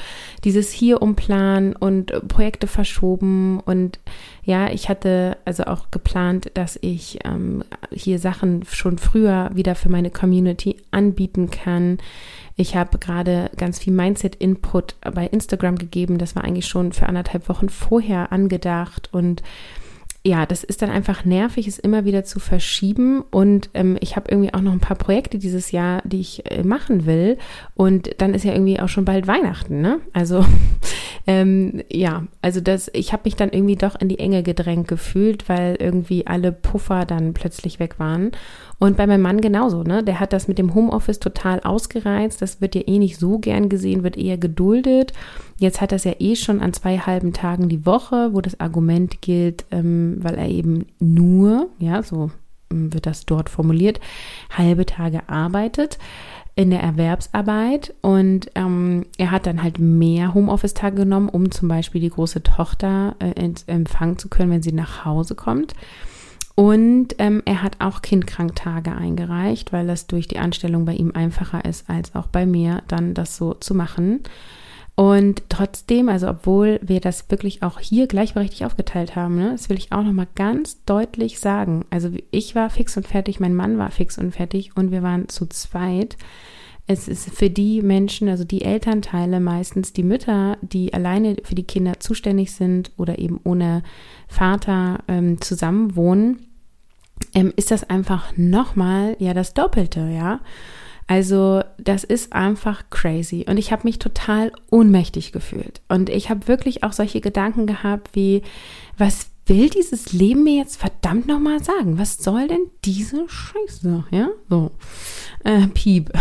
dieses 0.44 0.72
hier 0.72 1.02
umplanen 1.02 1.76
und 1.76 2.28
Projekte 2.28 2.68
verschoben 2.68 3.62
und 3.62 4.00
ja, 4.44 4.70
ich 4.72 4.90
hatte 4.90 5.38
also 5.46 5.66
auch 5.66 5.92
geplant, 5.92 6.52
dass 6.56 6.78
ich 6.82 7.20
ähm, 7.26 7.64
hier 7.92 8.18
Sachen 8.18 8.64
schon 8.66 8.98
früher 8.98 9.52
wieder 9.54 9.76
für 9.76 9.90
meine 9.90 10.10
Community 10.10 10.78
anbieten 10.90 11.52
kann. 11.52 12.00
Ich 12.56 12.76
habe 12.76 12.98
gerade 12.98 13.52
ganz 13.56 13.80
viel 13.80 13.94
Mindset-Input 13.94 14.96
bei 15.14 15.28
Instagram 15.28 15.78
gegeben. 15.78 16.18
Das 16.18 16.36
war 16.36 16.44
eigentlich 16.44 16.68
schon 16.68 16.92
für 16.92 17.08
anderthalb 17.08 17.50
Wochen 17.50 17.70
vorher 17.70 18.32
angedacht 18.32 19.10
und 19.12 19.44
ja, 20.24 20.46
das 20.46 20.64
ist 20.64 20.84
dann 20.84 20.92
einfach 20.92 21.26
nervig, 21.26 21.68
es 21.68 21.80
immer 21.80 22.06
wieder 22.06 22.24
zu 22.24 22.40
verschieben. 22.40 23.24
Und 23.32 23.72
ähm, 23.74 23.98
ich 24.02 24.16
habe 24.16 24.30
irgendwie 24.30 24.54
auch 24.54 24.62
noch 24.62 24.72
ein 24.72 24.80
paar 24.80 24.98
Projekte 24.98 25.40
dieses 25.40 25.72
Jahr, 25.72 26.02
die 26.06 26.20
ich 26.20 26.52
äh, 26.52 26.64
machen 26.64 27.08
will. 27.08 27.40
Und 27.74 28.12
dann 28.20 28.36
ist 28.36 28.46
ja 28.46 28.54
irgendwie 28.54 28.80
auch 28.80 28.90
schon 28.90 29.06
bald 29.06 29.26
Weihnachten, 29.26 29.82
ne? 29.82 30.00
Also 30.14 30.46
ähm, 31.28 31.82
ja, 31.92 32.28
also 32.44 32.62
das, 32.62 32.92
ich 32.94 33.14
habe 33.14 33.24
mich 33.26 33.36
dann 33.36 33.50
irgendwie 33.50 33.78
doch 33.78 34.00
in 34.00 34.10
die 34.10 34.20
Enge 34.20 34.44
gedrängt 34.44 34.88
gefühlt, 34.88 35.50
weil 35.50 35.76
irgendwie 35.80 36.28
alle 36.28 36.52
Puffer 36.52 37.06
dann 37.06 37.34
plötzlich 37.34 37.80
weg 37.80 37.98
waren. 37.98 38.32
Und 38.82 38.98
bei 38.98 39.06
meinem 39.06 39.22
Mann 39.22 39.42
genauso, 39.42 39.84
ne? 39.84 40.04
Der 40.04 40.20
hat 40.20 40.34
das 40.34 40.48
mit 40.48 40.58
dem 40.58 40.74
Homeoffice 40.74 41.20
total 41.20 41.60
ausgereizt. 41.60 42.42
Das 42.42 42.62
wird 42.62 42.74
ja 42.74 42.82
eh 42.88 42.98
nicht 42.98 43.20
so 43.20 43.38
gern 43.38 43.70
gesehen, 43.70 44.02
wird 44.02 44.18
eher 44.18 44.40
geduldet. 44.40 45.14
Jetzt 45.60 45.82
hat 45.82 45.92
es 45.92 46.04
ja 46.04 46.14
eh 46.18 46.36
schon 46.36 46.62
an 46.62 46.74
zwei 46.74 46.98
halben 46.98 47.32
Tagen 47.32 47.70
die 47.70 47.86
Woche, 47.86 48.34
wo 48.34 48.42
das 48.42 48.60
Argument 48.60 49.22
gilt, 49.22 49.66
ähm, 49.70 50.18
weil 50.22 50.34
er 50.34 50.50
eben 50.50 50.88
nur, 51.00 51.70
ja, 51.78 52.02
so 52.02 52.32
ähm, 52.72 52.92
wird 52.92 53.06
das 53.06 53.28
dort 53.28 53.50
formuliert, 53.50 54.00
halbe 54.50 54.88
Tage 54.88 55.30
arbeitet 55.30 56.00
in 56.56 56.72
der 56.72 56.82
Erwerbsarbeit 56.82 57.94
und 58.02 58.50
ähm, 58.56 59.06
er 59.20 59.30
hat 59.30 59.46
dann 59.46 59.62
halt 59.62 59.78
mehr 59.78 60.34
Homeoffice-Tage 60.34 60.96
genommen, 60.96 61.30
um 61.30 61.52
zum 61.52 61.68
Beispiel 61.68 62.02
die 62.02 62.10
große 62.10 62.42
Tochter 62.42 63.16
äh, 63.20 63.34
empfangen 63.68 64.18
zu 64.18 64.28
können, 64.28 64.50
wenn 64.50 64.64
sie 64.64 64.74
nach 64.74 65.06
Hause 65.06 65.36
kommt. 65.36 65.76
Und 66.62 67.16
ähm, 67.18 67.42
er 67.46 67.64
hat 67.64 67.78
auch 67.80 68.04
Kindkranktage 68.04 68.92
eingereicht, 68.92 69.74
weil 69.74 69.88
das 69.88 70.06
durch 70.06 70.28
die 70.28 70.38
Anstellung 70.38 70.86
bei 70.86 70.94
ihm 70.94 71.12
einfacher 71.12 71.66
ist, 71.66 71.90
als 71.90 72.14
auch 72.14 72.28
bei 72.28 72.46
mir 72.46 72.84
dann 72.88 73.16
das 73.16 73.36
so 73.36 73.56
zu 73.56 73.74
machen. 73.74 74.20
Und 74.94 75.42
trotzdem, 75.50 76.08
also 76.08 76.30
obwohl 76.30 76.80
wir 76.84 77.00
das 77.00 77.32
wirklich 77.32 77.64
auch 77.64 77.80
hier 77.80 78.06
gleichberechtigt 78.06 78.64
aufgeteilt 78.64 79.16
haben, 79.16 79.38
ne, 79.38 79.54
das 79.54 79.70
will 79.70 79.78
ich 79.80 79.92
auch 79.92 80.04
nochmal 80.04 80.28
ganz 80.36 80.86
deutlich 80.86 81.40
sagen. 81.40 81.84
Also 81.90 82.12
ich 82.30 82.54
war 82.54 82.70
fix 82.70 82.96
und 82.96 83.08
fertig, 83.08 83.40
mein 83.40 83.56
Mann 83.56 83.80
war 83.80 83.90
fix 83.90 84.20
und 84.20 84.32
fertig 84.32 84.78
und 84.78 84.92
wir 84.92 85.02
waren 85.02 85.30
zu 85.30 85.48
zweit. 85.48 86.16
Es 86.86 87.08
ist 87.08 87.32
für 87.32 87.50
die 87.50 87.82
Menschen, 87.82 88.30
also 88.30 88.44
die 88.44 88.62
Elternteile, 88.62 89.40
meistens 89.40 89.94
die 89.94 90.04
Mütter, 90.04 90.60
die 90.62 90.94
alleine 90.94 91.38
für 91.44 91.56
die 91.56 91.64
Kinder 91.64 92.00
zuständig 92.00 92.52
sind 92.52 92.92
oder 92.98 93.18
eben 93.18 93.40
ohne 93.44 93.82
Vater 94.28 95.00
ähm, 95.08 95.42
zusammenwohnen, 95.42 96.51
ähm, 97.34 97.54
ist 97.56 97.72
das 97.72 97.90
einfach 97.90 98.36
nochmal 98.38 99.16
ja 99.20 99.34
das 99.34 99.54
Doppelte, 99.54 100.10
ja. 100.14 100.40
Also 101.08 101.62
das 101.78 102.04
ist 102.04 102.32
einfach 102.32 102.84
crazy 102.90 103.46
und 103.50 103.58
ich 103.58 103.72
habe 103.72 103.84
mich 103.84 104.00
total 104.00 104.52
ohnmächtig 104.70 105.32
gefühlt 105.32 105.82
und 105.90 106.10
ich 106.10 106.30
habe 106.30 106.48
wirklich 106.48 106.84
auch 106.84 106.94
solche 106.94 107.20
Gedanken 107.20 107.68
gehabt 107.68 108.12
wie, 108.14 108.44
was 108.98 109.32
will 109.52 109.70
dieses 109.70 110.14
Leben 110.14 110.44
mir 110.44 110.56
jetzt 110.56 110.78
verdammt 110.78 111.28
nochmal 111.28 111.64
sagen? 111.64 111.98
Was 111.98 112.18
soll 112.18 112.48
denn 112.48 112.68
diese 112.86 113.28
Scheiße? 113.28 114.06
Ja, 114.12 114.30
so. 114.50 114.72
Äh, 115.44 115.68
Piep. 115.68 116.12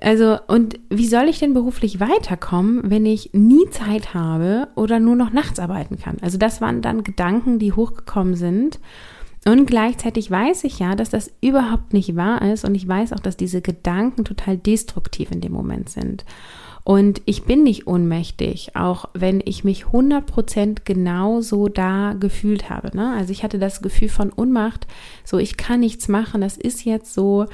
Also, 0.00 0.38
und 0.46 0.78
wie 0.90 1.08
soll 1.08 1.28
ich 1.28 1.40
denn 1.40 1.54
beruflich 1.54 1.98
weiterkommen, 1.98 2.88
wenn 2.88 3.04
ich 3.04 3.30
nie 3.32 3.68
Zeit 3.70 4.14
habe 4.14 4.68
oder 4.76 5.00
nur 5.00 5.16
noch 5.16 5.32
nachts 5.32 5.58
arbeiten 5.58 5.98
kann? 5.98 6.18
Also, 6.20 6.38
das 6.38 6.60
waren 6.60 6.82
dann 6.82 7.02
Gedanken, 7.02 7.58
die 7.58 7.72
hochgekommen 7.72 8.36
sind. 8.36 8.78
Und 9.46 9.66
gleichzeitig 9.66 10.30
weiß 10.30 10.64
ich 10.64 10.78
ja, 10.78 10.94
dass 10.94 11.10
das 11.10 11.30
überhaupt 11.40 11.92
nicht 11.92 12.16
wahr 12.16 12.42
ist 12.42 12.64
und 12.64 12.74
ich 12.74 12.86
weiß 12.86 13.12
auch, 13.12 13.20
dass 13.20 13.36
diese 13.36 13.62
Gedanken 13.62 14.24
total 14.24 14.58
destruktiv 14.58 15.30
in 15.30 15.40
dem 15.40 15.52
Moment 15.52 15.88
sind. 15.88 16.24
Und 16.84 17.20
ich 17.26 17.44
bin 17.44 17.64
nicht 17.64 17.86
ohnmächtig, 17.86 18.74
auch 18.74 19.10
wenn 19.12 19.42
ich 19.44 19.62
mich 19.62 19.84
100% 19.84 20.78
genauso 20.84 21.68
da 21.68 22.14
gefühlt 22.18 22.70
habe. 22.70 22.96
Ne? 22.96 23.12
Also 23.14 23.30
ich 23.30 23.42
hatte 23.44 23.58
das 23.58 23.82
Gefühl 23.82 24.08
von 24.08 24.30
Unmacht, 24.30 24.86
so 25.22 25.36
ich 25.36 25.58
kann 25.58 25.80
nichts 25.80 26.08
machen, 26.08 26.40
das 26.40 26.56
ist 26.56 26.86
jetzt 26.86 27.12
so. 27.12 27.44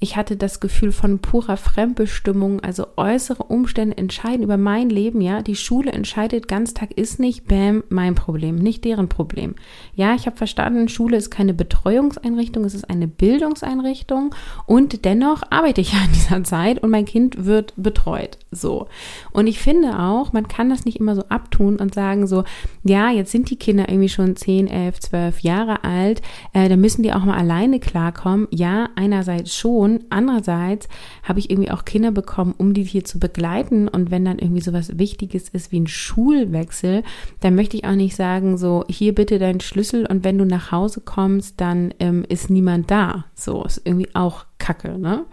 Ich 0.00 0.16
hatte 0.16 0.36
das 0.36 0.60
Gefühl 0.60 0.90
von 0.92 1.20
purer 1.20 1.56
Fremdbestimmung, 1.56 2.60
also 2.60 2.88
äußere 2.96 3.44
Umstände 3.44 3.96
entscheiden 3.96 4.42
über 4.42 4.56
mein 4.56 4.90
Leben, 4.90 5.20
ja. 5.20 5.40
Die 5.40 5.54
Schule 5.54 5.92
entscheidet, 5.92 6.48
Ganztag 6.48 6.92
ist 6.92 7.20
nicht, 7.20 7.46
bam, 7.46 7.84
mein 7.88 8.14
Problem, 8.14 8.56
nicht 8.56 8.84
deren 8.84 9.08
Problem. 9.08 9.54
Ja, 9.94 10.14
ich 10.14 10.26
habe 10.26 10.36
verstanden, 10.36 10.88
Schule 10.88 11.16
ist 11.16 11.30
keine 11.30 11.54
Betreuungseinrichtung, 11.54 12.64
es 12.64 12.74
ist 12.74 12.90
eine 12.90 13.06
Bildungseinrichtung 13.06 14.34
und 14.66 15.04
dennoch 15.04 15.42
arbeite 15.50 15.80
ich 15.80 15.92
ja 15.92 16.00
in 16.04 16.12
dieser 16.12 16.42
Zeit 16.44 16.82
und 16.82 16.90
mein 16.90 17.04
Kind 17.04 17.44
wird 17.44 17.72
betreut. 17.76 18.38
So. 18.50 18.88
Und 19.32 19.46
ich 19.46 19.60
finde 19.60 19.98
auch, 20.00 20.32
man 20.32 20.48
kann 20.48 20.70
das 20.70 20.84
nicht 20.84 20.98
immer 20.98 21.14
so 21.14 21.22
abtun 21.28 21.76
und 21.76 21.94
sagen 21.94 22.26
so, 22.26 22.44
ja, 22.82 23.10
jetzt 23.10 23.30
sind 23.30 23.48
die 23.48 23.56
Kinder 23.56 23.88
irgendwie 23.88 24.08
schon 24.08 24.34
10, 24.36 24.66
11, 24.66 25.00
12 25.00 25.40
Jahre 25.40 25.84
alt, 25.84 26.20
äh, 26.52 26.68
da 26.68 26.76
müssen 26.76 27.04
die 27.04 27.12
auch 27.12 27.24
mal 27.24 27.38
alleine 27.38 27.78
klarkommen. 27.78 28.48
Ja, 28.50 28.88
einerseits 28.96 29.56
schon 29.56 29.83
Motivation. 29.84 30.04
Andererseits 30.10 30.88
habe 31.22 31.38
ich 31.38 31.50
irgendwie 31.50 31.70
auch 31.70 31.84
Kinder 31.84 32.10
bekommen, 32.10 32.54
um 32.56 32.74
die 32.74 32.82
hier 32.82 33.04
zu 33.04 33.18
begleiten. 33.18 33.88
Und 33.88 34.10
wenn 34.10 34.24
dann 34.24 34.38
irgendwie 34.38 34.60
sowas 34.62 34.98
Wichtiges 34.98 35.48
ist 35.50 35.72
wie 35.72 35.80
ein 35.80 35.86
Schulwechsel, 35.86 37.02
dann 37.40 37.54
möchte 37.54 37.76
ich 37.76 37.84
auch 37.84 37.94
nicht 37.94 38.16
sagen, 38.16 38.56
so, 38.56 38.84
hier 38.88 39.14
bitte 39.14 39.38
dein 39.38 39.60
Schlüssel 39.60 40.06
und 40.06 40.24
wenn 40.24 40.38
du 40.38 40.44
nach 40.44 40.72
Hause 40.72 41.00
kommst, 41.00 41.60
dann 41.60 41.92
ähm, 41.98 42.24
ist 42.28 42.50
niemand 42.50 42.90
da. 42.90 43.24
So, 43.34 43.64
ist 43.64 43.82
irgendwie 43.84 44.14
auch 44.14 44.46
Kacke, 44.58 44.98
ne? 44.98 45.24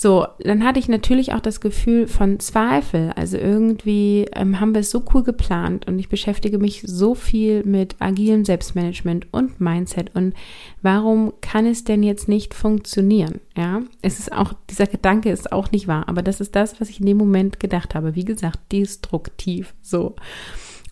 So, 0.00 0.28
dann 0.38 0.62
hatte 0.62 0.78
ich 0.78 0.88
natürlich 0.88 1.32
auch 1.32 1.40
das 1.40 1.60
Gefühl 1.60 2.06
von 2.06 2.38
Zweifel. 2.38 3.10
Also 3.16 3.36
irgendwie 3.36 4.26
ähm, 4.32 4.60
haben 4.60 4.72
wir 4.72 4.82
es 4.82 4.92
so 4.92 5.02
cool 5.12 5.24
geplant 5.24 5.88
und 5.88 5.98
ich 5.98 6.08
beschäftige 6.08 6.60
mich 6.60 6.82
so 6.86 7.16
viel 7.16 7.64
mit 7.64 7.96
agilem 7.98 8.44
Selbstmanagement 8.44 9.26
und 9.32 9.60
Mindset 9.60 10.14
und 10.14 10.34
warum 10.82 11.32
kann 11.40 11.66
es 11.66 11.82
denn 11.82 12.04
jetzt 12.04 12.28
nicht 12.28 12.54
funktionieren? 12.54 13.40
Ja, 13.56 13.82
es 14.00 14.20
ist 14.20 14.30
auch, 14.30 14.52
dieser 14.70 14.86
Gedanke 14.86 15.30
ist 15.30 15.50
auch 15.50 15.72
nicht 15.72 15.88
wahr, 15.88 16.08
aber 16.08 16.22
das 16.22 16.40
ist 16.40 16.54
das, 16.54 16.80
was 16.80 16.90
ich 16.90 17.00
in 17.00 17.06
dem 17.06 17.16
Moment 17.16 17.58
gedacht 17.58 17.96
habe. 17.96 18.14
Wie 18.14 18.24
gesagt, 18.24 18.60
destruktiv. 18.70 19.74
So. 19.82 20.14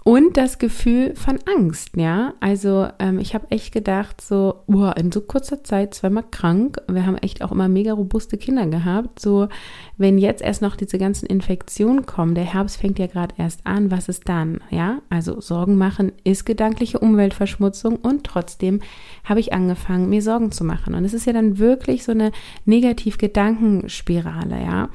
Und 0.07 0.37
das 0.37 0.59
Gefühl 0.59 1.17
von 1.17 1.41
Angst, 1.53 1.97
ja. 1.97 2.35
Also 2.39 2.87
ähm, 3.01 3.19
ich 3.19 3.35
habe 3.35 3.51
echt 3.51 3.73
gedacht, 3.73 4.21
so, 4.21 4.63
boah, 4.69 4.97
in 4.97 5.11
so 5.11 5.21
kurzer 5.21 5.65
Zeit 5.65 5.95
zweimal 5.95 6.23
krank. 6.31 6.81
Wir 6.87 7.05
haben 7.07 7.17
echt 7.17 7.43
auch 7.43 7.51
immer 7.51 7.67
mega 7.69 7.93
robuste 7.93 8.39
Kinder 8.39 8.69
gehabt. 8.69 9.19
So, 9.19 9.49
wenn 9.97 10.19
jetzt 10.19 10.43
erst 10.43 10.63
noch 10.63 10.77
diese 10.77 10.99
ganzen 10.99 11.27
Infektionen 11.27 12.07
kommen, 12.07 12.37
der 12.37 12.45
Herbst 12.45 12.77
fängt 12.77 13.01
ja 13.01 13.09
gerade 13.09 13.35
erst 13.37 13.67
an, 13.67 13.91
was 13.91 14.09
ist 14.09 14.29
dann? 14.29 14.61
Ja, 14.71 15.03
also 15.11 15.41
Sorgen 15.41 15.77
machen 15.77 16.13
ist 16.23 16.47
gedankliche 16.47 17.01
Umweltverschmutzung 17.01 17.97
und 17.97 18.23
trotzdem 18.23 18.83
habe 19.25 19.41
ich 19.41 19.53
angefangen, 19.53 20.09
mir 20.09 20.23
Sorgen 20.23 20.53
zu 20.53 20.63
machen. 20.63 20.95
Und 20.95 21.05
es 21.05 21.15
ist 21.15 21.27
ja 21.27 21.33
dann 21.33 21.59
wirklich 21.59 22.05
so 22.05 22.13
eine 22.13 22.31
Negativ-Gedankenspirale, 22.65 24.63
ja. 24.63 24.89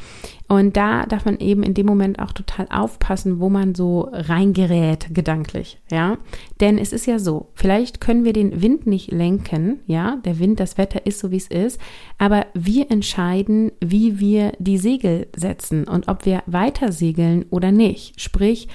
Und 0.52 0.76
da 0.76 1.06
darf 1.06 1.24
man 1.24 1.40
eben 1.40 1.64
in 1.64 1.76
dem 1.76 1.86
Moment 1.86 2.20
auch 2.20 2.34
total 2.34 2.68
aufpassen, 2.70 3.40
wo 3.40 3.50
man 3.50 3.74
so 3.74 4.10
reingerät 4.12 5.08
gedanklich, 5.16 5.80
ja. 5.90 6.18
Denn 6.60 6.78
es 6.78 6.92
ist 6.92 7.06
ja 7.06 7.20
so, 7.20 7.52
vielleicht 7.54 8.02
können 8.02 8.26
wir 8.26 8.34
den 8.34 8.62
Wind 8.62 8.86
nicht 8.86 9.14
lenken, 9.14 9.80
ja. 9.88 10.18
Der 10.26 10.40
Wind, 10.40 10.60
das 10.60 10.78
Wetter 10.78 11.06
ist 11.06 11.20
so, 11.20 11.32
wie 11.32 11.38
es 11.38 11.48
ist. 11.48 11.80
Aber 12.18 12.48
wir 12.54 12.92
entscheiden, 12.92 13.72
wie 13.80 14.20
wir 14.20 14.52
die 14.60 14.78
Segel 14.78 15.28
setzen 15.34 15.88
und 15.88 16.10
ob 16.10 16.26
wir 16.26 16.44
weiter 16.48 16.92
segeln 16.92 17.46
oder 17.50 17.72
nicht. 17.72 18.20
Sprich, 18.20 18.68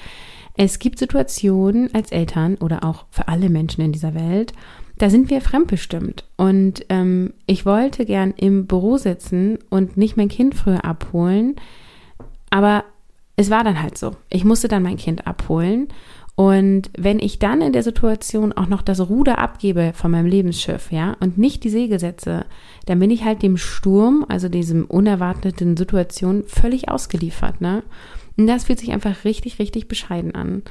es 0.56 0.78
gibt 0.78 0.99
Situationen 0.99 1.95
als 1.95 2.11
Eltern 2.11 2.54
oder 2.54 2.85
auch 2.85 3.04
für 3.11 3.28
alle 3.28 3.50
Menschen 3.50 3.83
in 3.83 3.92
dieser 3.92 4.14
Welt, 4.14 4.54
da 4.99 5.11
sind 5.11 5.31
wir 5.31 5.41
fremdbestimmt. 5.41 6.25
Und 6.37 6.85
ähm, 6.88 7.33
ich 7.47 7.67
wollte 7.67 8.05
gern 8.07 8.33
im 8.37 8.67
Büro 8.67 8.97
sitzen 8.97 9.59
und 9.71 9.97
nicht 9.97 10.17
mein 10.17 10.29
Kind 10.29 10.55
früher 10.55 10.85
abholen, 10.85 11.57
aber 12.50 12.85
es 13.37 13.50
war 13.50 13.65
dann 13.65 13.83
halt 13.83 13.99
so. 13.99 14.12
Ich 14.31 14.45
musste 14.45 14.69
dann 14.69 14.83
mein 14.83 14.97
Kind 14.97 15.26
abholen. 15.26 15.88
Und 16.37 16.91
wenn 16.97 17.19
ich 17.19 17.38
dann 17.38 17.62
in 17.62 17.73
der 17.73 17.83
Situation 17.83 18.53
auch 18.53 18.67
noch 18.67 18.83
das 18.83 19.09
Ruder 19.09 19.38
abgebe 19.38 19.93
von 19.95 20.11
meinem 20.11 20.26
Lebensschiff, 20.26 20.93
ja, 20.93 21.17
und 21.21 21.38
nicht 21.38 21.65
die 21.65 21.71
Segel 21.71 21.99
setze, 21.99 22.45
dann 22.85 22.99
bin 22.99 23.11
ich 23.11 23.25
halt 23.25 23.43
dem 23.43 23.57
Sturm, 23.57 24.26
also 24.29 24.50
diesem 24.50 24.85
unerwarteten 24.85 25.79
Situation, 25.79 26.45
völlig 26.47 26.91
ausgeliefert, 26.91 27.62
ne? 27.62 27.83
Und 28.37 28.47
das 28.47 28.65
fühlt 28.65 28.79
sich 28.79 28.93
einfach 28.93 29.25
richtig, 29.25 29.59
richtig 29.59 29.88
bescheiden 29.88 30.35
an. 30.35 30.62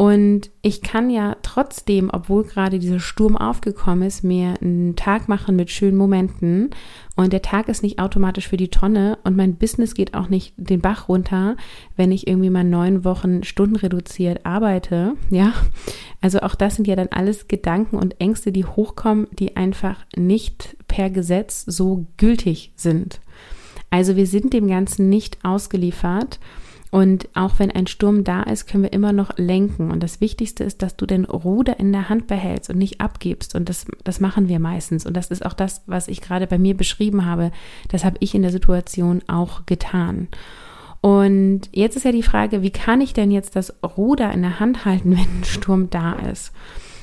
Und 0.00 0.48
ich 0.62 0.80
kann 0.80 1.10
ja 1.10 1.36
trotzdem, 1.42 2.08
obwohl 2.10 2.44
gerade 2.44 2.78
dieser 2.78 3.00
Sturm 3.00 3.36
aufgekommen 3.36 4.08
ist, 4.08 4.24
mir 4.24 4.54
einen 4.58 4.96
Tag 4.96 5.28
machen 5.28 5.56
mit 5.56 5.70
schönen 5.70 5.98
Momenten. 5.98 6.70
Und 7.16 7.34
der 7.34 7.42
Tag 7.42 7.68
ist 7.68 7.82
nicht 7.82 7.98
automatisch 7.98 8.48
für 8.48 8.56
die 8.56 8.70
Tonne 8.70 9.18
und 9.24 9.36
mein 9.36 9.56
Business 9.56 9.92
geht 9.92 10.14
auch 10.14 10.30
nicht 10.30 10.54
den 10.56 10.80
Bach 10.80 11.10
runter, 11.10 11.54
wenn 11.98 12.12
ich 12.12 12.26
irgendwie 12.26 12.48
mal 12.48 12.64
neun 12.64 13.04
Wochen 13.04 13.44
Stunden 13.44 13.76
reduziert 13.76 14.46
arbeite. 14.46 15.16
Ja, 15.28 15.52
also 16.22 16.40
auch 16.40 16.54
das 16.54 16.76
sind 16.76 16.88
ja 16.88 16.96
dann 16.96 17.08
alles 17.10 17.46
Gedanken 17.46 17.96
und 17.96 18.22
Ängste, 18.22 18.52
die 18.52 18.64
hochkommen, 18.64 19.26
die 19.38 19.54
einfach 19.58 20.06
nicht 20.16 20.78
per 20.88 21.10
Gesetz 21.10 21.62
so 21.66 22.06
gültig 22.16 22.72
sind. 22.74 23.20
Also 23.90 24.16
wir 24.16 24.26
sind 24.26 24.54
dem 24.54 24.66
Ganzen 24.66 25.10
nicht 25.10 25.44
ausgeliefert. 25.44 26.38
Und 26.90 27.28
auch 27.34 27.58
wenn 27.58 27.70
ein 27.70 27.86
Sturm 27.86 28.24
da 28.24 28.42
ist, 28.42 28.66
können 28.66 28.82
wir 28.82 28.92
immer 28.92 29.12
noch 29.12 29.38
lenken. 29.38 29.92
Und 29.92 30.02
das 30.02 30.20
Wichtigste 30.20 30.64
ist, 30.64 30.82
dass 30.82 30.96
du 30.96 31.06
den 31.06 31.24
Ruder 31.24 31.78
in 31.78 31.92
der 31.92 32.08
Hand 32.08 32.26
behältst 32.26 32.68
und 32.68 32.78
nicht 32.78 33.00
abgibst. 33.00 33.54
Und 33.54 33.68
das, 33.68 33.86
das 34.02 34.18
machen 34.18 34.48
wir 34.48 34.58
meistens. 34.58 35.06
Und 35.06 35.16
das 35.16 35.30
ist 35.30 35.46
auch 35.46 35.52
das, 35.52 35.82
was 35.86 36.08
ich 36.08 36.20
gerade 36.20 36.48
bei 36.48 36.58
mir 36.58 36.76
beschrieben 36.76 37.24
habe. 37.24 37.52
Das 37.88 38.04
habe 38.04 38.16
ich 38.18 38.34
in 38.34 38.42
der 38.42 38.50
Situation 38.50 39.22
auch 39.28 39.66
getan. 39.66 40.28
Und 41.00 41.62
jetzt 41.72 41.96
ist 41.96 42.04
ja 42.04 42.12
die 42.12 42.24
Frage, 42.24 42.60
wie 42.62 42.72
kann 42.72 43.00
ich 43.00 43.14
denn 43.14 43.30
jetzt 43.30 43.54
das 43.54 43.72
Ruder 43.96 44.32
in 44.32 44.42
der 44.42 44.58
Hand 44.58 44.84
halten, 44.84 45.10
wenn 45.16 45.40
ein 45.40 45.44
Sturm 45.44 45.90
da 45.90 46.14
ist? 46.14 46.52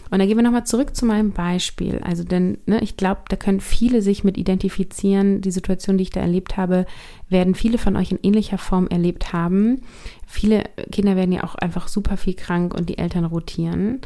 Und 0.10 0.20
da 0.20 0.26
gehen 0.26 0.38
wir 0.38 0.43
nochmal 0.43 0.65
zurück 0.65 0.96
zu 0.96 1.06
meinem 1.06 1.32
Beispiel. 1.32 2.00
Also, 2.04 2.24
denn 2.24 2.58
ne, 2.65 2.80
ich 2.82 2.98
glaube, 2.98 3.22
da 3.30 3.36
können 3.36 3.60
viele 3.60 4.02
sich 4.02 4.24
mit 4.24 4.38
identifizieren. 4.38 5.41
Die 5.41 5.52
Situation, 5.52 5.98
die 5.98 6.04
ich 6.04 6.10
da 6.10 6.22
erlebt 6.22 6.58
habe, 6.58 6.86
werden 7.30 7.56
viele 7.56 7.78
von 7.78 7.96
euch 7.96 8.12
in 8.12 8.20
ähnlicher 8.24 8.58
Form 8.58 8.88
erlebt 8.88 9.34
haben. 9.34 9.82
Viele 10.26 10.63
Kinder 10.91 11.15
werden 11.15 11.32
ja 11.32 11.43
auch 11.43 11.56
einfach 11.56 11.88
super 11.88 12.17
viel 12.17 12.36
krank 12.36 12.74
und 12.74 12.89
die 12.89 12.98
Eltern 12.98 13.26
rotieren. 13.26 14.02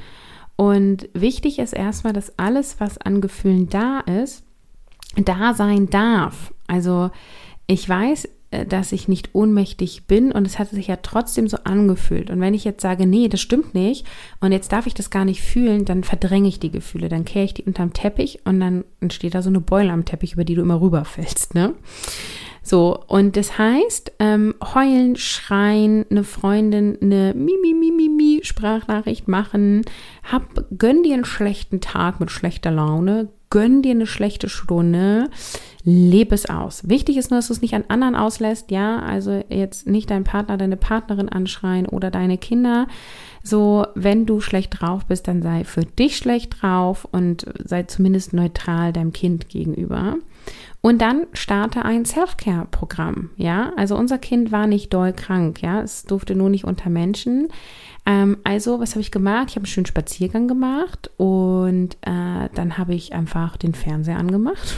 Und 0.55 1.09
wichtig 1.13 1.59
ist 1.59 1.73
erstmal, 1.73 2.13
dass 2.13 2.37
alles, 2.37 2.79
was 2.79 2.97
an 2.97 3.21
Gefühlen 3.21 3.69
da 3.69 3.99
ist, 3.99 4.43
da 5.15 5.53
sein 5.53 5.89
darf. 5.89 6.53
Also, 6.67 7.11
ich 7.67 7.87
weiß, 7.87 8.27
dass 8.67 8.91
ich 8.91 9.07
nicht 9.07 9.29
ohnmächtig 9.33 10.07
bin. 10.07 10.31
Und 10.31 10.45
es 10.45 10.59
hat 10.59 10.69
sich 10.69 10.87
ja 10.87 10.97
trotzdem 10.97 11.47
so 11.47 11.57
angefühlt. 11.63 12.29
Und 12.29 12.41
wenn 12.41 12.53
ich 12.53 12.63
jetzt 12.63 12.81
sage, 12.81 13.05
nee, 13.05 13.27
das 13.27 13.41
stimmt 13.41 13.73
nicht 13.73 14.05
und 14.39 14.51
jetzt 14.51 14.71
darf 14.71 14.87
ich 14.87 14.93
das 14.93 15.09
gar 15.09 15.25
nicht 15.25 15.41
fühlen, 15.41 15.85
dann 15.85 16.03
verdränge 16.03 16.49
ich 16.49 16.59
die 16.59 16.71
Gefühle, 16.71 17.09
dann 17.09 17.25
kehre 17.25 17.45
ich 17.45 17.53
die 17.53 17.63
unterm 17.63 17.93
Teppich 17.93 18.39
und 18.45 18.59
dann 18.59 18.83
entsteht 18.99 19.35
da 19.35 19.41
so 19.41 19.49
eine 19.49 19.61
Beule 19.61 19.91
am 19.91 20.05
Teppich, 20.05 20.33
über 20.33 20.43
die 20.43 20.55
du 20.55 20.61
immer 20.61 20.81
rüberfällst, 20.81 21.55
ne? 21.55 21.73
So, 22.63 23.03
und 23.07 23.37
das 23.37 23.57
heißt, 23.57 24.13
ähm, 24.19 24.53
heulen, 24.75 25.15
schreien, 25.15 26.05
eine 26.11 26.23
Freundin, 26.23 26.97
eine 27.01 27.33
mi, 27.33 27.53
mi, 27.59 27.73
mi, 27.73 27.91
mi, 27.91 28.07
mi 28.07 28.39
Sprachnachricht 28.43 29.27
machen, 29.27 29.81
hab, 30.31 30.65
gönn 30.77 31.01
dir 31.01 31.15
einen 31.15 31.25
schlechten 31.25 31.81
Tag 31.81 32.19
mit 32.19 32.29
schlechter 32.29 32.69
Laune, 32.69 33.29
gönn 33.49 33.81
dir 33.81 33.91
eine 33.91 34.05
schlechte 34.05 34.47
Stunde, 34.47 35.29
lebe 35.83 36.35
es 36.35 36.49
aus. 36.49 36.87
Wichtig 36.87 37.17
ist 37.17 37.31
nur, 37.31 37.39
dass 37.39 37.47
du 37.47 37.53
es 37.53 37.61
nicht 37.61 37.73
an 37.73 37.85
anderen 37.87 38.15
auslässt, 38.15 38.71
ja, 38.71 38.99
also 38.99 39.43
jetzt 39.49 39.87
nicht 39.87 40.09
deinen 40.09 40.23
Partner, 40.23 40.57
deine 40.57 40.77
Partnerin 40.77 41.29
anschreien 41.29 41.87
oder 41.87 42.11
deine 42.11 42.37
Kinder. 42.37 42.87
So, 43.43 43.87
wenn 43.95 44.25
du 44.25 44.39
schlecht 44.39 44.79
drauf 44.79 45.05
bist, 45.05 45.27
dann 45.27 45.41
sei 45.41 45.63
für 45.63 45.83
dich 45.83 46.17
schlecht 46.17 46.61
drauf 46.61 47.07
und 47.11 47.45
sei 47.63 47.83
zumindest 47.83 48.33
neutral 48.33 48.93
deinem 48.93 49.13
Kind 49.13 49.49
gegenüber. 49.49 50.17
Und 50.81 51.01
dann 51.01 51.27
starte 51.33 51.85
ein 51.85 52.05
Self-Care-Programm, 52.05 53.31
ja. 53.35 53.71
Also 53.77 53.95
unser 53.95 54.17
Kind 54.17 54.51
war 54.51 54.67
nicht 54.67 54.93
doll 54.93 55.13
krank, 55.13 55.61
ja. 55.61 55.81
Es 55.81 56.03
durfte 56.03 56.35
nur 56.35 56.49
nicht 56.49 56.65
unter 56.65 56.89
Menschen. 56.89 57.49
Ähm, 58.05 58.37
also, 58.43 58.79
was 58.79 58.91
habe 58.91 59.01
ich 59.01 59.11
gemacht? 59.11 59.49
Ich 59.49 59.55
habe 59.55 59.63
einen 59.63 59.71
schönen 59.71 59.85
Spaziergang 59.85 60.47
gemacht 60.47 61.11
und 61.17 61.97
äh, 62.01 62.49
dann 62.53 62.77
habe 62.79 62.95
ich 62.95 63.13
einfach 63.13 63.57
den 63.57 63.75
Fernseher 63.75 64.17
angemacht 64.17 64.75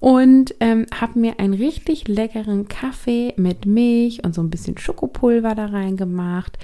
und 0.00 0.54
ähm, 0.60 0.86
habe 0.94 1.18
mir 1.18 1.38
einen 1.40 1.54
richtig 1.54 2.08
leckeren 2.08 2.68
Kaffee 2.68 3.34
mit 3.36 3.66
Milch 3.66 4.24
und 4.24 4.34
so 4.34 4.42
ein 4.42 4.50
bisschen 4.50 4.78
Schokopulver 4.78 5.54
da 5.54 5.66
reingemacht. 5.66 6.58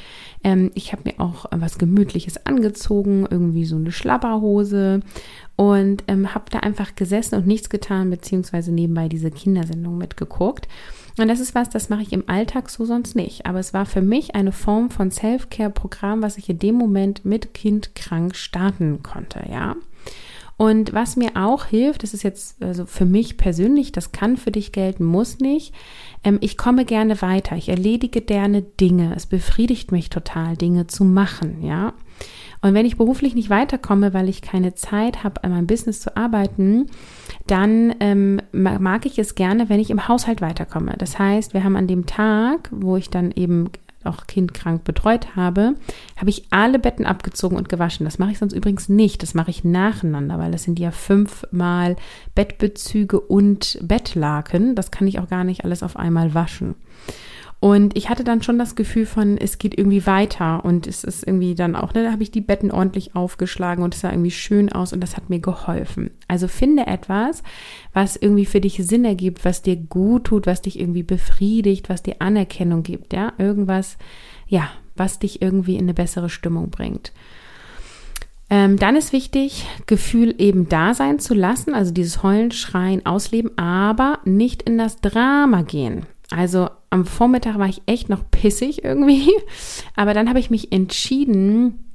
Ähm, 0.45 0.71
ich 0.75 0.93
habe 0.93 1.03
mir 1.07 1.21
auch 1.21 1.47
was 1.51 1.79
Gemütliches 1.79 2.47
angezogen, 2.47 3.27
irgendwie 3.31 3.65
so 3.65 3.77
eine 3.77 3.93
Schlabberhose 3.93 5.01
und 5.57 6.05
ähm, 6.09 6.35
habe 6.35 6.47
da 6.51 6.61
einfach 6.61 6.95
gesessen 6.95 7.37
und 7.37 7.47
nichts 7.47 7.69
getan, 7.71 8.11
beziehungsweise 8.11 8.73
nebenbei 8.73 9.09
diese 9.09 9.31
Kindersendung 9.31 9.99
mitgeguckt. 9.99 10.69
Und 11.19 11.29
das 11.29 11.41
ist 11.41 11.55
was, 11.55 11.69
das 11.69 11.89
mache 11.89 12.03
ich 12.03 12.13
im 12.13 12.29
Alltag 12.29 12.71
so 12.71 12.85
sonst 12.85 13.17
nicht. 13.17 13.45
Aber 13.47 13.59
es 13.59 13.75
war 13.75 13.87
für 13.87 14.03
mich 14.03 14.35
eine 14.37 14.53
Form 14.53 14.91
von 14.91 15.11
Self-Care-Programm, 15.11 16.23
was 16.23 16.39
ich 16.39 16.49
in 16.49 16.61
dem 16.61 16.77
Moment 16.77 17.25
mit 17.25 17.55
Kind 17.55 17.95
krank 17.95 18.37
starten 18.37 19.03
konnte, 19.03 19.43
ja. 19.51 19.75
Und 20.59 20.93
was 20.93 21.17
mir 21.17 21.31
auch 21.37 21.67
hilft, 21.67 22.03
das 22.03 22.15
ist 22.15 22.25
jetzt 22.25 22.61
also 22.61 22.85
für 22.85 23.05
mich 23.05 23.37
persönlich, 23.37 23.93
das 23.93 24.11
kann 24.11 24.37
für 24.37 24.51
dich 24.51 24.73
gelten, 24.73 25.05
muss 25.05 25.39
nicht. 25.39 25.73
Ähm, 26.25 26.39
ich 26.41 26.59
komme 26.59 26.85
gerne 26.85 27.23
weiter, 27.23 27.55
ich 27.55 27.69
erledige 27.69 28.21
gerne 28.21 28.63
Dinge. 28.63 29.15
Es 29.15 29.27
befriedigt 29.27 29.93
mich 29.93 30.11
total, 30.11 30.57
Dinge 30.57 30.89
zu 30.89 31.05
machen, 31.05 31.63
ja. 31.63 31.95
Und 32.61 32.75
wenn 32.75 32.87
ich 32.87 32.97
beruflich 32.97 33.37
nicht 33.37 33.51
weiterkomme, 33.51 34.13
weil 34.13 34.29
ich 34.29 34.43
keine 34.43 34.75
Zeit 34.75 35.23
habe, 35.23 35.45
an 35.45 35.53
meinem 35.53 35.69
Business 35.69 36.01
zu 36.01 36.17
arbeiten, 36.17 36.87
dann 37.47 37.95
ähm, 38.01 38.43
mag 38.51 39.07
ich 39.07 39.21
es 39.21 39.37
gerne, 39.37 39.69
wenn 39.69 39.79
ich 39.79 39.91
im 39.91 40.09
Haushalt 40.09 40.41
weiterkomme. 40.41 40.97
Das 40.99 41.21
heißt, 41.21 41.55
wir 41.55 41.63
haben 41.63 41.77
an 41.77 41.87
dem 41.87 42.07
Tag, 42.07 42.69
wo 42.73 42.97
ich 42.97 43.11
dann 43.11 43.31
eben 43.31 43.71
auch 44.09 44.27
Kind 44.27 44.55
krank 44.55 44.85
betreut 44.85 45.37
habe, 45.37 45.75
habe 46.17 46.31
ich 46.31 46.45
alle 46.51 46.79
Betten 46.79 47.07
abgezogen 47.07 47.57
und 47.57 47.69
gewaschen. 47.69 48.05
Das 48.05 48.19
mache 48.19 48.33
ich 48.33 48.39
sonst 48.39 48.53
übrigens 48.53 48.89
nicht. 48.89 49.23
Das 49.23 49.35
mache 49.35 49.51
ich 49.51 49.65
nacheinander, 49.65 50.39
weil 50.39 50.51
das 50.51 50.65
sind 50.65 50.79
ja 50.79 50.91
fünfmal 50.91 51.97
Bettbezüge 52.35 53.21
und 53.21 53.79
Bettlaken. 53.83 54.75
Das 54.75 54.91
kann 54.91 55.07
ich 55.07 55.19
auch 55.19 55.29
gar 55.29 55.45
nicht 55.45 55.65
alles 55.65 55.83
auf 55.83 55.97
einmal 55.97 56.35
waschen. 56.35 56.75
Und 57.61 57.97
ich 57.97 58.09
hatte 58.09 58.23
dann 58.23 58.41
schon 58.41 58.57
das 58.57 58.77
Gefühl 58.77 59.05
von, 59.05 59.37
es 59.37 59.59
geht 59.59 59.77
irgendwie 59.77 60.07
weiter 60.07 60.65
und 60.65 60.87
es 60.87 61.03
ist 61.03 61.27
irgendwie 61.27 61.57
dann 61.57 61.75
auch, 61.75 61.93
ne, 61.93 62.05
da 62.05 62.13
habe 62.13 62.23
ich 62.23 62.31
die 62.31 62.41
Betten 62.41 62.71
ordentlich 62.71 63.17
aufgeschlagen 63.17 63.83
und 63.83 63.95
es 63.95 64.01
sah 64.01 64.13
irgendwie 64.13 64.31
schön 64.31 64.71
aus 64.71 64.93
und 64.93 65.01
das 65.01 65.17
hat 65.17 65.29
mir 65.29 65.41
geholfen. 65.41 66.11
Also 66.29 66.47
finde 66.47 66.87
etwas, 66.87 67.43
was 67.93 68.15
irgendwie 68.15 68.47
für 68.47 68.61
dich 68.61 68.77
Sinn 68.77 69.05
ergibt, 69.05 69.45
was 69.45 69.63
dir 69.63 69.75
gut 69.75 70.25
tut, 70.25 70.47
was 70.47 70.63
dich 70.63 70.79
irgendwie 70.79 71.03
befriedigt, 71.03 71.89
was 71.89 72.05
dir 72.05 72.17
Anerkennung 72.21 72.85
gibt, 72.85 73.13
ja, 73.13 73.33
irgendwas, 73.39 73.99
ja, 74.47 74.71
was 74.95 75.19
dich 75.19 75.43
irgendwie 75.43 75.75
in 75.75 75.83
eine 75.83 75.95
bessere 75.95 76.29
Stimmung 76.29 76.71
bringt. 76.71 77.13
Ähm, 78.51 78.79
dann 78.79 78.95
ist 78.95 79.13
wichtig, 79.13 79.67
Gefühl 79.87 80.33
eben 80.39 80.69
da 80.69 80.95
sein 80.95 81.19
zu 81.19 81.35
lassen, 81.35 81.75
also 81.75 81.93
dieses 81.93 82.23
Heulen, 82.23 82.53
Schreien, 82.53 83.05
Ausleben, 83.05 83.59
aber 83.59 84.21
nicht 84.25 84.63
in 84.63 84.79
das 84.79 85.01
Drama 85.01 85.63
gehen. 85.63 86.07
Also 86.31 86.69
am 86.91 87.05
Vormittag 87.05 87.59
war 87.59 87.69
ich 87.69 87.83
echt 87.87 88.09
noch 88.09 88.31
pissig 88.31 88.85
irgendwie, 88.85 89.31
aber 89.97 90.15
dann 90.15 90.29
habe 90.29 90.41
ich 90.41 90.51
mich 90.51 90.73
entschieden, 90.73 91.88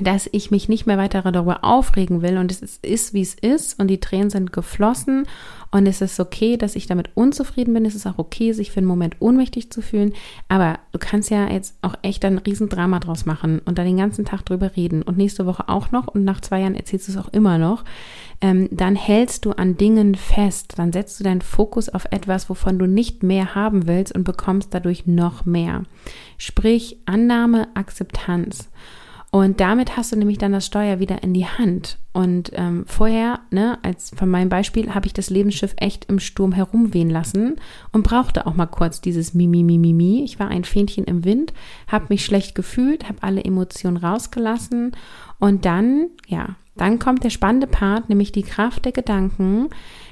dass 0.00 0.28
ich 0.30 0.50
mich 0.50 0.68
nicht 0.68 0.86
mehr 0.86 0.98
weiter 0.98 1.22
darüber 1.32 1.64
aufregen 1.64 2.22
will 2.22 2.38
und 2.38 2.52
es 2.52 2.78
ist, 2.82 3.14
wie 3.14 3.22
es 3.22 3.34
ist 3.34 3.78
und 3.78 3.88
die 3.88 4.00
Tränen 4.00 4.30
sind 4.30 4.52
geflossen 4.52 5.26
und 5.70 5.86
es 5.86 6.00
ist 6.00 6.18
okay, 6.20 6.56
dass 6.56 6.76
ich 6.76 6.86
damit 6.86 7.10
unzufrieden 7.14 7.74
bin. 7.74 7.84
Es 7.84 7.94
ist 7.94 8.06
auch 8.06 8.18
okay, 8.18 8.52
sich 8.52 8.70
für 8.70 8.78
einen 8.78 8.86
Moment 8.86 9.16
ohnmächtig 9.18 9.70
zu 9.70 9.82
fühlen, 9.82 10.14
aber 10.48 10.78
du 10.92 10.98
kannst 10.98 11.30
ja 11.30 11.48
jetzt 11.50 11.76
auch 11.82 11.94
echt 12.02 12.24
ein 12.24 12.38
Riesendrama 12.38 13.00
draus 13.00 13.26
machen 13.26 13.60
und 13.64 13.78
da 13.78 13.84
den 13.84 13.96
ganzen 13.96 14.24
Tag 14.24 14.44
drüber 14.46 14.76
reden 14.76 15.02
und 15.02 15.18
nächste 15.18 15.46
Woche 15.46 15.68
auch 15.68 15.90
noch 15.90 16.06
und 16.06 16.24
nach 16.24 16.40
zwei 16.40 16.60
Jahren 16.60 16.76
erzählst 16.76 17.08
du 17.08 17.12
es 17.12 17.18
auch 17.18 17.32
immer 17.32 17.58
noch. 17.58 17.84
Ähm, 18.40 18.68
dann 18.70 18.94
hältst 18.94 19.44
du 19.44 19.50
an 19.50 19.76
Dingen 19.76 20.14
fest, 20.14 20.74
dann 20.76 20.92
setzt 20.92 21.18
du 21.18 21.24
deinen 21.24 21.42
Fokus 21.42 21.88
auf 21.88 22.04
etwas, 22.12 22.48
wovon 22.48 22.78
du 22.78 22.86
nicht 22.86 23.24
mehr 23.24 23.56
haben 23.56 23.88
willst 23.88 24.14
und 24.14 24.22
bekommst 24.22 24.72
dadurch 24.72 25.06
noch 25.06 25.44
mehr. 25.44 25.82
Sprich 26.38 26.98
Annahme, 27.04 27.66
Akzeptanz. 27.74 28.68
Und 29.30 29.60
damit 29.60 29.96
hast 29.96 30.10
du 30.10 30.16
nämlich 30.16 30.38
dann 30.38 30.52
das 30.52 30.64
Steuer 30.64 31.00
wieder 31.00 31.22
in 31.22 31.34
die 31.34 31.46
Hand. 31.46 31.98
Und 32.14 32.50
ähm, 32.54 32.84
vorher, 32.86 33.40
ne, 33.50 33.78
als 33.82 34.10
von 34.16 34.30
meinem 34.30 34.48
Beispiel, 34.48 34.94
habe 34.94 35.06
ich 35.06 35.12
das 35.12 35.28
Lebensschiff 35.28 35.74
echt 35.76 36.06
im 36.06 36.18
Sturm 36.18 36.52
herumwehen 36.52 37.10
lassen 37.10 37.56
und 37.92 38.04
brauchte 38.04 38.46
auch 38.46 38.54
mal 38.54 38.66
kurz 38.66 39.02
dieses 39.02 39.34
Mimi, 39.34 39.62
Mimi, 39.62 39.92
Mimi. 39.92 40.24
Ich 40.24 40.40
war 40.40 40.48
ein 40.48 40.64
Fähnchen 40.64 41.04
im 41.04 41.24
Wind, 41.24 41.52
habe 41.88 42.06
mich 42.08 42.24
schlecht 42.24 42.54
gefühlt, 42.54 43.06
habe 43.08 43.22
alle 43.22 43.44
Emotionen 43.44 43.98
rausgelassen. 43.98 44.92
Und 45.38 45.66
dann, 45.66 46.08
ja, 46.26 46.56
dann 46.76 46.98
kommt 46.98 47.22
der 47.22 47.30
spannende 47.30 47.66
Part, 47.66 48.08
nämlich 48.08 48.32
die 48.32 48.42
Kraft 48.42 48.86
der 48.86 48.92
Gedanken. 48.92 49.68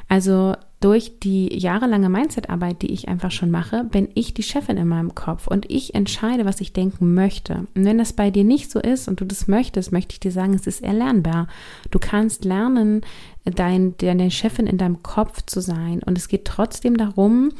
Also 0.08 0.54
durch 0.80 1.18
die 1.20 1.56
jahrelange 1.58 2.10
Mindset-Arbeit, 2.10 2.82
die 2.82 2.92
ich 2.92 3.08
einfach 3.08 3.30
schon 3.30 3.50
mache, 3.50 3.84
bin 3.84 4.08
ich 4.14 4.34
die 4.34 4.42
Chefin 4.42 4.76
in 4.76 4.88
meinem 4.88 5.14
Kopf 5.14 5.46
und 5.46 5.70
ich 5.70 5.94
entscheide, 5.94 6.44
was 6.44 6.60
ich 6.60 6.74
denken 6.74 7.14
möchte. 7.14 7.66
Und 7.74 7.84
wenn 7.86 7.96
das 7.96 8.12
bei 8.12 8.30
dir 8.30 8.44
nicht 8.44 8.70
so 8.70 8.78
ist 8.78 9.08
und 9.08 9.20
du 9.20 9.24
das 9.24 9.48
möchtest, 9.48 9.90
möchte 9.90 10.12
ich 10.12 10.20
dir 10.20 10.32
sagen, 10.32 10.52
es 10.52 10.66
ist 10.66 10.82
erlernbar. 10.82 11.48
Du 11.90 11.98
kannst 11.98 12.44
lernen, 12.44 13.00
dein, 13.44 13.96
deine 13.96 14.30
Chefin 14.30 14.66
in 14.66 14.76
deinem 14.76 15.02
Kopf 15.02 15.42
zu 15.46 15.60
sein. 15.60 16.02
Und 16.04 16.18
es 16.18 16.28
geht 16.28 16.44
trotzdem 16.44 16.96
darum, 16.96 17.52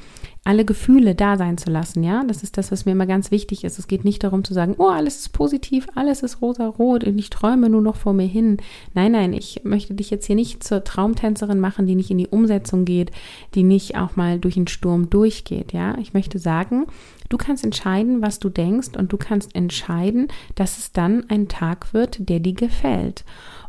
alle 0.46 0.64
Gefühle 0.64 1.16
da 1.16 1.37
sein 1.37 1.59
zu 1.59 1.70
lassen, 1.70 2.04
ja. 2.04 2.22
Das 2.24 2.44
ist 2.44 2.56
das, 2.56 2.70
was 2.70 2.85
mir 2.85 2.92
immer 2.92 3.06
ganz 3.06 3.32
wichtig 3.32 3.64
ist. 3.64 3.80
Es 3.80 3.88
geht 3.88 4.04
nicht 4.04 4.22
darum 4.22 4.44
zu 4.44 4.54
sagen, 4.54 4.76
oh, 4.78 4.87
alles 4.87 5.18
ist 5.18 5.32
positiv, 5.32 5.88
alles 5.96 6.22
ist 6.22 6.40
rosa-rot 6.40 7.02
und 7.02 7.18
ich 7.18 7.30
träume 7.30 7.68
nur 7.68 7.82
noch 7.82 7.96
vor 7.96 8.12
mir 8.12 8.28
hin. 8.28 8.59
Nein, 8.94 9.12
nein, 9.12 9.32
ich 9.32 9.62
möchte 9.64 9.94
dich 9.94 10.09
jetzt 10.11 10.26
hier 10.26 10.37
nicht 10.37 10.62
zur 10.62 10.85
Traumtänzerin 10.85 11.59
machen, 11.59 11.88
die 11.88 11.96
nicht 11.96 12.12
in 12.12 12.18
die 12.18 12.28
Umsetzung 12.28 12.85
geht, 12.85 13.11
die 13.56 13.64
nicht 13.64 13.96
auch 13.96 14.14
mal 14.14 14.38
durch 14.38 14.54
den 14.54 14.68
Sturm 14.68 15.11
durchgeht, 15.11 15.72
ja. 15.72 15.98
Ich 15.98 16.14
möchte 16.14 16.38
sagen, 16.38 16.87
du 17.28 17.38
kannst 17.38 17.64
entscheiden, 17.64 18.22
was 18.22 18.38
du 18.38 18.48
denkst 18.48 18.90
und 18.96 19.12
du 19.12 19.16
kannst 19.16 19.52
entscheiden, 19.56 20.28
dass 20.54 20.78
es 20.78 20.92
dann 20.92 21.28
ein 21.28 21.48
Tag 21.48 21.92
wird, 21.92 22.28
der 22.28 22.38
dir 22.38 22.54
gefällt. 22.54 23.24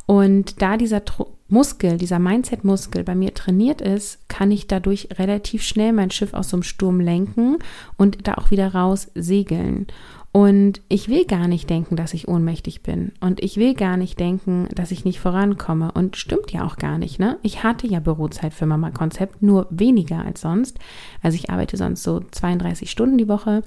Und 0.06 0.62
da 0.62 0.78
dieser 0.78 1.04
Muskel, 1.50 1.98
dieser 1.98 2.20
Mindset-Muskel 2.20 3.04
bei 3.04 3.16
mir 3.16 3.34
trainiert 3.34 3.80
ist, 3.82 4.20
kann 4.28 4.52
ich 4.52 4.68
dadurch 4.68 5.08
relativ 5.18 5.64
schnell 5.64 5.94
mein 5.94 6.12
Schiff 6.12 6.34
aus 6.34 6.50
so 6.50 6.58
einem 6.58 6.64
Sturm 6.64 7.00
lenken 7.00 7.58
und 7.98 8.28
da 8.28 8.34
auch 8.34 8.52
wieder 8.52 8.74
raus 8.74 9.10
segeln. 9.16 9.88
Und 10.38 10.82
ich 10.88 11.10
will 11.10 11.26
gar 11.26 11.48
nicht 11.48 11.68
denken, 11.68 11.96
dass 11.96 12.14
ich 12.14 12.28
ohnmächtig 12.28 12.84
bin. 12.84 13.12
Und 13.22 13.44
ich 13.44 13.58
will 13.58 13.74
gar 13.74 13.98
nicht 13.98 14.20
denken, 14.20 14.70
dass 14.72 14.92
ich 14.92 15.04
nicht 15.04 15.20
vorankomme. 15.20 15.92
Und 15.94 16.16
stimmt 16.16 16.52
ja 16.52 16.64
auch 16.64 16.76
gar 16.76 17.00
nicht, 17.00 17.18
ne? 17.18 17.40
Ich 17.42 17.64
hatte 17.64 17.88
ja 17.88 18.00
Bürozeit 18.00 18.54
für 18.54 18.68
Mama 18.68 18.92
Konzept, 18.92 19.42
nur 19.42 19.66
weniger 19.72 20.24
als 20.24 20.42
sonst. 20.42 20.78
Also 21.24 21.34
ich 21.34 21.50
arbeite 21.50 21.76
sonst 21.76 22.04
so 22.04 22.20
32 22.20 22.92
Stunden 22.92 23.18
die 23.18 23.28
Woche. 23.28 23.64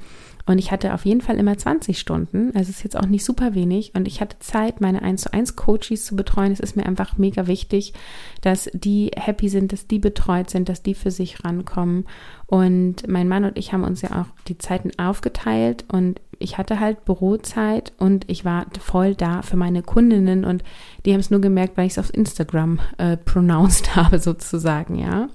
Und 0.46 0.58
ich 0.58 0.70
hatte 0.70 0.94
auf 0.94 1.04
jeden 1.04 1.22
Fall 1.22 1.38
immer 1.38 1.58
20 1.58 1.98
Stunden. 1.98 2.52
Also 2.54 2.70
ist 2.70 2.84
jetzt 2.84 2.96
auch 2.96 3.06
nicht 3.06 3.24
super 3.24 3.56
wenig. 3.56 3.92
Und 3.96 4.06
ich 4.06 4.20
hatte 4.20 4.38
Zeit, 4.38 4.80
meine 4.80 5.02
1 5.02 5.22
zu 5.22 5.32
1 5.32 5.56
Coaches 5.56 6.06
zu 6.06 6.14
betreuen. 6.14 6.52
Es 6.52 6.60
ist 6.60 6.76
mir 6.76 6.86
einfach 6.86 7.18
mega 7.18 7.48
wichtig, 7.48 7.94
dass 8.42 8.70
die 8.72 9.10
happy 9.16 9.48
sind, 9.48 9.72
dass 9.72 9.88
die 9.88 9.98
betreut 9.98 10.50
sind, 10.50 10.68
dass 10.68 10.84
die 10.84 10.94
für 10.94 11.10
sich 11.10 11.44
rankommen. 11.44 12.04
Und 12.46 13.08
mein 13.08 13.26
Mann 13.26 13.44
und 13.44 13.58
ich 13.58 13.72
haben 13.72 13.82
uns 13.82 14.02
ja 14.02 14.22
auch 14.22 14.26
die 14.46 14.58
Zeiten 14.58 14.92
aufgeteilt 15.00 15.84
und 15.88 16.20
ich 16.40 16.58
hatte 16.58 16.80
halt 16.80 17.04
Bürozeit 17.04 17.92
und 17.98 18.24
ich 18.28 18.44
war 18.44 18.66
voll 18.80 19.14
da 19.14 19.42
für 19.42 19.56
meine 19.56 19.82
Kundinnen 19.82 20.44
und 20.44 20.64
die 21.04 21.12
haben 21.12 21.20
es 21.20 21.30
nur 21.30 21.40
gemerkt, 21.40 21.76
weil 21.76 21.86
ich 21.86 21.92
es 21.92 21.98
auf 21.98 22.12
Instagram 22.12 22.80
äh, 22.98 23.16
pronounced 23.16 23.94
habe 23.96 24.18
sozusagen, 24.18 24.96
ja. 24.96 25.28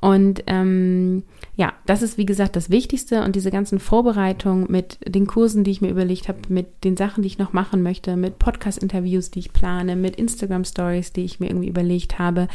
Und 0.00 0.44
ähm, 0.46 1.24
ja, 1.56 1.74
das 1.84 2.00
ist 2.00 2.16
wie 2.16 2.24
gesagt 2.24 2.56
das 2.56 2.70
Wichtigste. 2.70 3.22
Und 3.22 3.36
diese 3.36 3.50
ganzen 3.50 3.78
Vorbereitungen 3.78 4.66
mit 4.70 4.98
den 5.06 5.26
Kursen, 5.26 5.62
die 5.62 5.72
ich 5.72 5.82
mir 5.82 5.90
überlegt 5.90 6.28
habe, 6.28 6.38
mit 6.48 6.84
den 6.84 6.96
Sachen, 6.96 7.22
die 7.22 7.26
ich 7.26 7.38
noch 7.38 7.52
machen 7.52 7.82
möchte, 7.82 8.16
mit 8.16 8.38
Podcast-Interviews, 8.38 9.30
die 9.30 9.40
ich 9.40 9.52
plane, 9.52 9.96
mit 9.96 10.16
Instagram-Stories, 10.16 11.12
die 11.12 11.24
ich 11.24 11.38
mir 11.38 11.48
irgendwie 11.48 11.68
überlegt 11.68 12.18
habe, 12.18 12.48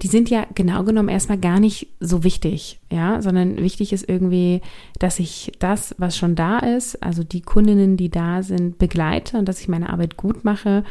die 0.00 0.06
sind 0.06 0.30
ja 0.30 0.46
genau 0.54 0.82
genommen 0.82 1.10
erstmal 1.10 1.38
gar 1.38 1.60
nicht 1.60 1.88
so 2.00 2.24
wichtig, 2.24 2.80
ja, 2.90 3.20
sondern 3.20 3.58
wichtig 3.58 3.92
ist 3.92 4.08
irgendwie, 4.08 4.62
dass 4.98 5.18
ich 5.18 5.52
das, 5.58 5.94
was 5.98 6.16
schon 6.16 6.36
da 6.36 6.58
ist, 6.58 7.02
also 7.02 7.22
die 7.22 7.42
Kundinnen, 7.42 7.98
die 7.98 8.08
da 8.08 8.42
sind, 8.42 8.78
begleite 8.78 9.36
und 9.36 9.46
dass 9.46 9.60
ich 9.60 9.68
meine 9.68 9.90
Arbeit 9.90 10.16
gut 10.16 10.44
mache 10.44 10.84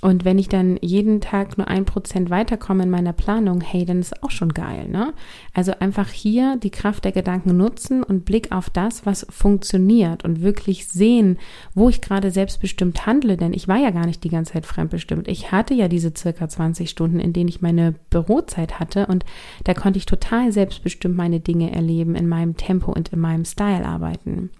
und 0.00 0.24
wenn 0.24 0.38
ich 0.38 0.48
dann 0.48 0.78
jeden 0.80 1.20
Tag 1.20 1.58
nur 1.58 1.66
ein 1.66 1.84
Prozent 1.84 2.30
weiterkomme 2.30 2.84
in 2.84 2.90
meiner 2.90 3.12
Planung, 3.12 3.60
hey, 3.60 3.84
dann 3.84 3.98
ist 3.98 4.22
auch 4.22 4.30
schon 4.30 4.50
geil, 4.50 4.88
ne? 4.88 5.12
Also 5.54 5.72
einfach 5.80 6.10
hier 6.10 6.56
die 6.56 6.70
Kraft 6.70 7.04
der 7.04 7.10
Gedanken 7.10 7.56
nutzen 7.56 8.04
und 8.04 8.24
Blick 8.24 8.52
auf 8.52 8.70
das, 8.70 9.06
was 9.06 9.26
funktioniert 9.28 10.24
und 10.24 10.40
wirklich 10.40 10.86
sehen, 10.86 11.38
wo 11.74 11.88
ich 11.88 12.00
gerade 12.00 12.30
selbstbestimmt 12.30 13.06
handle, 13.06 13.36
denn 13.36 13.52
ich 13.52 13.66
war 13.66 13.78
ja 13.78 13.90
gar 13.90 14.06
nicht 14.06 14.22
die 14.22 14.28
ganze 14.28 14.52
Zeit 14.52 14.66
fremdbestimmt. 14.66 15.26
Ich 15.26 15.50
hatte 15.50 15.74
ja 15.74 15.88
diese 15.88 16.12
circa 16.16 16.48
20 16.48 16.88
Stunden, 16.88 17.18
in 17.18 17.32
denen 17.32 17.48
ich 17.48 17.60
meine 17.60 17.94
Bürozeit 18.10 18.78
hatte 18.78 19.06
und 19.06 19.24
da 19.64 19.74
konnte 19.74 19.98
ich 19.98 20.06
total 20.06 20.52
selbstbestimmt 20.52 21.16
meine 21.16 21.40
Dinge 21.40 21.72
erleben, 21.72 22.14
in 22.14 22.28
meinem 22.28 22.56
Tempo 22.56 22.92
und 22.92 23.08
in 23.08 23.18
meinem 23.18 23.44
Style 23.44 23.84
arbeiten. 23.84 24.50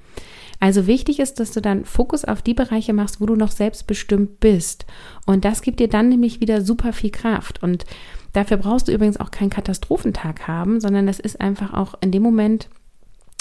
Also 0.60 0.86
wichtig 0.86 1.20
ist, 1.20 1.38
dass 1.38 1.52
du 1.52 1.60
dann 1.60 1.84
Fokus 1.84 2.24
auf 2.24 2.42
die 2.42 2.54
Bereiche 2.54 2.92
machst, 2.92 3.20
wo 3.20 3.26
du 3.26 3.36
noch 3.36 3.52
selbstbestimmt 3.52 4.40
bist. 4.40 4.86
Und 5.24 5.44
das 5.44 5.62
gibt 5.62 5.78
dir 5.80 5.88
dann 5.88 6.08
nämlich 6.08 6.40
wieder 6.40 6.62
super 6.62 6.92
viel 6.92 7.10
Kraft. 7.10 7.62
Und 7.62 7.84
dafür 8.32 8.56
brauchst 8.56 8.88
du 8.88 8.92
übrigens 8.92 9.18
auch 9.18 9.30
keinen 9.30 9.50
Katastrophentag 9.50 10.48
haben, 10.48 10.80
sondern 10.80 11.06
das 11.06 11.20
ist 11.20 11.40
einfach 11.40 11.74
auch 11.74 11.94
in 12.00 12.10
dem 12.10 12.22
Moment 12.22 12.68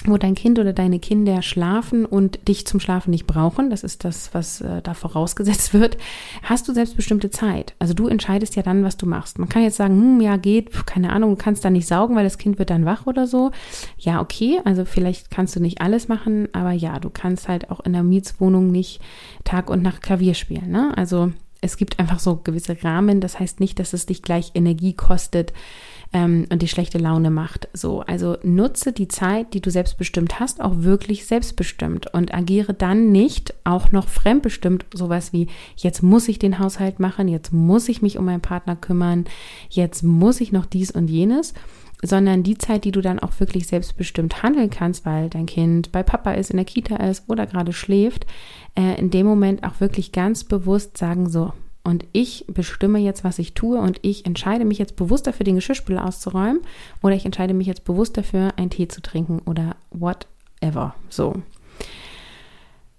wo 0.05 0.17
dein 0.17 0.35
Kind 0.35 0.59
oder 0.59 0.73
deine 0.73 0.99
Kinder 0.99 1.41
schlafen 1.41 2.05
und 2.05 2.47
dich 2.47 2.67
zum 2.67 2.79
Schlafen 2.79 3.09
nicht 3.09 3.25
brauchen, 3.25 3.69
das 3.69 3.83
ist 3.83 4.05
das, 4.05 4.33
was 4.33 4.61
äh, 4.61 4.81
da 4.81 4.93
vorausgesetzt 4.93 5.73
wird, 5.73 5.97
hast 6.43 6.67
du 6.67 6.73
selbstbestimmte 6.73 7.29
Zeit. 7.29 7.73
Also 7.79 7.93
du 7.93 8.07
entscheidest 8.07 8.55
ja 8.55 8.63
dann, 8.63 8.83
was 8.83 8.97
du 8.97 9.05
machst. 9.05 9.39
Man 9.39 9.49
kann 9.49 9.63
jetzt 9.63 9.77
sagen, 9.77 9.95
hm, 9.95 10.21
ja, 10.21 10.37
geht, 10.37 10.85
keine 10.85 11.11
Ahnung, 11.11 11.31
du 11.31 11.35
kannst 11.35 11.65
da 11.65 11.69
nicht 11.69 11.87
saugen, 11.87 12.15
weil 12.15 12.23
das 12.23 12.37
Kind 12.37 12.59
wird 12.59 12.69
dann 12.69 12.85
wach 12.85 13.07
oder 13.07 13.27
so. 13.27 13.51
Ja, 13.97 14.21
okay, 14.21 14.59
also 14.65 14.85
vielleicht 14.85 15.31
kannst 15.31 15.55
du 15.55 15.59
nicht 15.59 15.81
alles 15.81 16.07
machen, 16.07 16.47
aber 16.53 16.71
ja, 16.71 16.99
du 16.99 17.09
kannst 17.09 17.47
halt 17.47 17.71
auch 17.71 17.79
in 17.79 17.93
der 17.93 18.03
Mietswohnung 18.03 18.71
nicht 18.71 19.01
Tag 19.43 19.69
und 19.69 19.81
Nacht 19.81 20.03
Klavier 20.03 20.35
spielen. 20.35 20.69
Ne? 20.69 20.93
Also 20.95 21.31
es 21.61 21.77
gibt 21.77 21.99
einfach 21.99 22.19
so 22.19 22.37
gewisse 22.37 22.83
Rahmen, 22.83 23.19
das 23.19 23.39
heißt 23.39 23.59
nicht, 23.59 23.79
dass 23.79 23.93
es 23.93 24.05
dich 24.05 24.21
gleich 24.21 24.51
Energie 24.53 24.93
kostet, 24.93 25.53
ähm, 26.13 26.45
und 26.49 26.61
die 26.61 26.67
schlechte 26.67 26.97
Laune 26.97 27.29
macht. 27.29 27.67
So, 27.73 28.01
also 28.01 28.37
nutze 28.43 28.93
die 28.93 29.07
Zeit, 29.07 29.53
die 29.53 29.61
du 29.61 29.69
selbstbestimmt 29.69 30.39
hast, 30.39 30.61
auch 30.61 30.73
wirklich 30.77 31.25
selbstbestimmt 31.25 32.13
und 32.13 32.33
agiere 32.33 32.73
dann 32.73 33.11
nicht 33.11 33.53
auch 33.63 33.91
noch 33.91 34.07
fremdbestimmt, 34.07 34.85
sowas 34.93 35.33
wie 35.33 35.47
jetzt 35.75 36.03
muss 36.03 36.27
ich 36.27 36.39
den 36.39 36.59
Haushalt 36.59 36.99
machen, 36.99 37.27
jetzt 37.27 37.53
muss 37.53 37.89
ich 37.89 38.01
mich 38.01 38.17
um 38.17 38.25
meinen 38.25 38.41
Partner 38.41 38.75
kümmern, 38.75 39.25
jetzt 39.69 40.03
muss 40.03 40.41
ich 40.41 40.51
noch 40.51 40.65
dies 40.65 40.91
und 40.91 41.09
jenes, 41.09 41.53
sondern 42.03 42.43
die 42.43 42.57
Zeit, 42.57 42.83
die 42.83 42.91
du 42.91 43.01
dann 43.01 43.19
auch 43.19 43.39
wirklich 43.39 43.67
selbstbestimmt 43.67 44.43
handeln 44.43 44.69
kannst, 44.69 45.05
weil 45.05 45.29
dein 45.29 45.47
Kind 45.47 45.91
bei 45.91 46.03
Papa 46.03 46.33
ist, 46.33 46.51
in 46.51 46.57
der 46.57 46.65
Kita 46.65 46.97
ist 46.97 47.23
oder 47.27 47.47
gerade 47.47 47.73
schläft, 47.73 48.27
äh, 48.75 48.99
in 48.99 49.09
dem 49.09 49.25
Moment 49.25 49.63
auch 49.63 49.79
wirklich 49.79 50.11
ganz 50.11 50.43
bewusst 50.43 50.97
sagen, 50.97 51.29
so, 51.29 51.53
und 51.87 52.05
ich 52.11 52.43
bestimme 52.49 52.99
jetzt, 52.99 53.23
was 53.23 53.39
ich 53.39 53.53
tue 53.53 53.79
und 53.79 53.99
ich 54.01 54.25
entscheide 54.25 54.65
mich 54.65 54.77
jetzt 54.77 54.97
bewusst 54.97 55.25
dafür, 55.25 55.45
den 55.45 55.55
Geschirrspüler 55.55 56.05
auszuräumen 56.05 56.59
oder 57.01 57.15
ich 57.15 57.25
entscheide 57.25 57.53
mich 57.53 57.65
jetzt 57.65 57.85
bewusst 57.85 58.17
dafür, 58.17 58.51
einen 58.57 58.69
Tee 58.69 58.89
zu 58.89 59.01
trinken 59.01 59.39
oder 59.45 59.77
whatever. 59.91 60.95
So. 61.07 61.35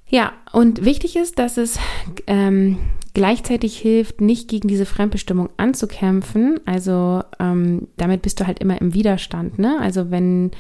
Ja, 0.09 0.33
und 0.53 0.87
wichtig 0.87 1.17
ist, 1.17 1.39
dass 1.39 1.59
es 1.59 1.79
ähm, 2.27 2.79
gleichzeitig 3.13 3.77
hilft, 3.79 4.23
nicht 4.23 4.49
gegen 4.49 4.69
diese 4.69 4.87
Fremdbestimmung 4.87 5.51
anzukämpfen. 5.59 6.59
Also 6.65 7.23
ähm, 7.39 7.89
damit 7.99 8.23
bist 8.23 8.41
du 8.41 8.47
halt 8.47 8.59
immer 8.59 8.81
im 8.81 8.95
Widerstand. 8.95 9.59
Ne? 9.59 9.77
Also 9.83 10.11
wenn 10.11 10.51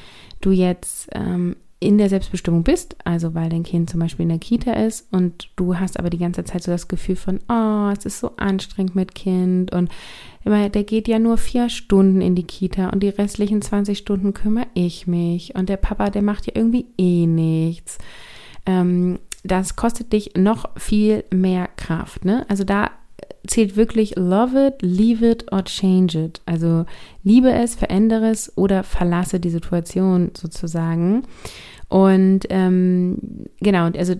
du 0.42 0.50
jetzt 0.50 1.08
ähm, 1.12 1.56
in 1.80 1.96
der 1.96 2.08
Selbstbestimmung 2.08 2.64
bist, 2.64 2.96
also 3.04 3.34
weil 3.34 3.50
dein 3.50 3.62
Kind 3.62 3.88
zum 3.88 4.00
Beispiel 4.00 4.24
in 4.24 4.30
der 4.30 4.38
Kita 4.38 4.72
ist 4.72 5.06
und 5.12 5.48
du 5.54 5.78
hast 5.78 5.98
aber 5.98 6.10
die 6.10 6.18
ganze 6.18 6.42
Zeit 6.42 6.62
so 6.64 6.72
das 6.72 6.88
Gefühl 6.88 7.14
von, 7.14 7.38
oh, 7.48 7.92
es 7.96 8.04
ist 8.04 8.18
so 8.18 8.32
anstrengend 8.36 8.96
mit 8.96 9.14
Kind 9.14 9.72
und 9.72 9.88
immer, 10.44 10.68
der 10.68 10.82
geht 10.82 11.06
ja 11.06 11.20
nur 11.20 11.36
vier 11.36 11.68
Stunden 11.68 12.20
in 12.20 12.34
die 12.34 12.42
Kita 12.42 12.88
und 12.88 13.02
die 13.02 13.10
restlichen 13.10 13.62
20 13.62 13.96
Stunden 13.96 14.34
kümmere 14.34 14.66
ich 14.74 15.06
mich 15.06 15.54
und 15.54 15.68
der 15.68 15.76
Papa, 15.76 16.10
der 16.10 16.22
macht 16.22 16.46
ja 16.46 16.52
irgendwie 16.56 16.86
eh 16.98 17.26
nichts. 17.26 17.98
Ähm, 18.66 19.20
das 19.44 19.76
kostet 19.76 20.12
dich 20.12 20.32
noch 20.36 20.68
viel 20.76 21.24
mehr 21.32 21.68
Kraft. 21.76 22.24
Ne? 22.24 22.44
Also 22.48 22.64
da 22.64 22.90
zählt 23.46 23.76
wirklich 23.76 24.16
love 24.16 24.68
it, 24.68 24.82
leave 24.82 25.28
it 25.28 25.52
or 25.52 25.64
change 25.64 26.18
it. 26.18 26.40
Also 26.46 26.84
liebe 27.22 27.52
es, 27.52 27.74
verändere 27.74 28.30
es 28.30 28.52
oder 28.56 28.82
verlasse 28.82 29.40
die 29.40 29.50
Situation 29.50 30.30
sozusagen. 30.36 31.22
Und 31.88 32.40
ähm, 32.50 33.18
genau, 33.60 33.86
also 33.86 34.14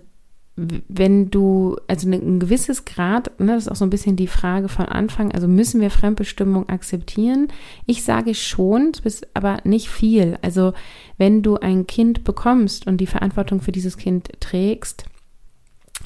wenn 0.88 1.30
du, 1.30 1.76
also 1.86 2.08
ein 2.10 2.40
gewisses 2.40 2.84
Grad, 2.84 3.38
ne, 3.38 3.54
das 3.54 3.66
ist 3.66 3.68
auch 3.72 3.76
so 3.76 3.84
ein 3.86 3.90
bisschen 3.90 4.16
die 4.16 4.26
Frage 4.26 4.68
von 4.68 4.86
Anfang, 4.86 5.30
also 5.30 5.46
müssen 5.46 5.80
wir 5.80 5.90
Fremdbestimmung 5.90 6.68
akzeptieren? 6.68 7.48
Ich 7.86 8.02
sage 8.02 8.34
schon, 8.34 8.92
aber 9.34 9.58
nicht 9.64 9.88
viel. 9.88 10.36
Also 10.42 10.72
wenn 11.16 11.42
du 11.42 11.58
ein 11.58 11.86
Kind 11.86 12.24
bekommst 12.24 12.86
und 12.88 12.96
die 12.96 13.06
Verantwortung 13.06 13.60
für 13.60 13.72
dieses 13.72 13.96
Kind 13.96 14.30
trägst, 14.40 15.04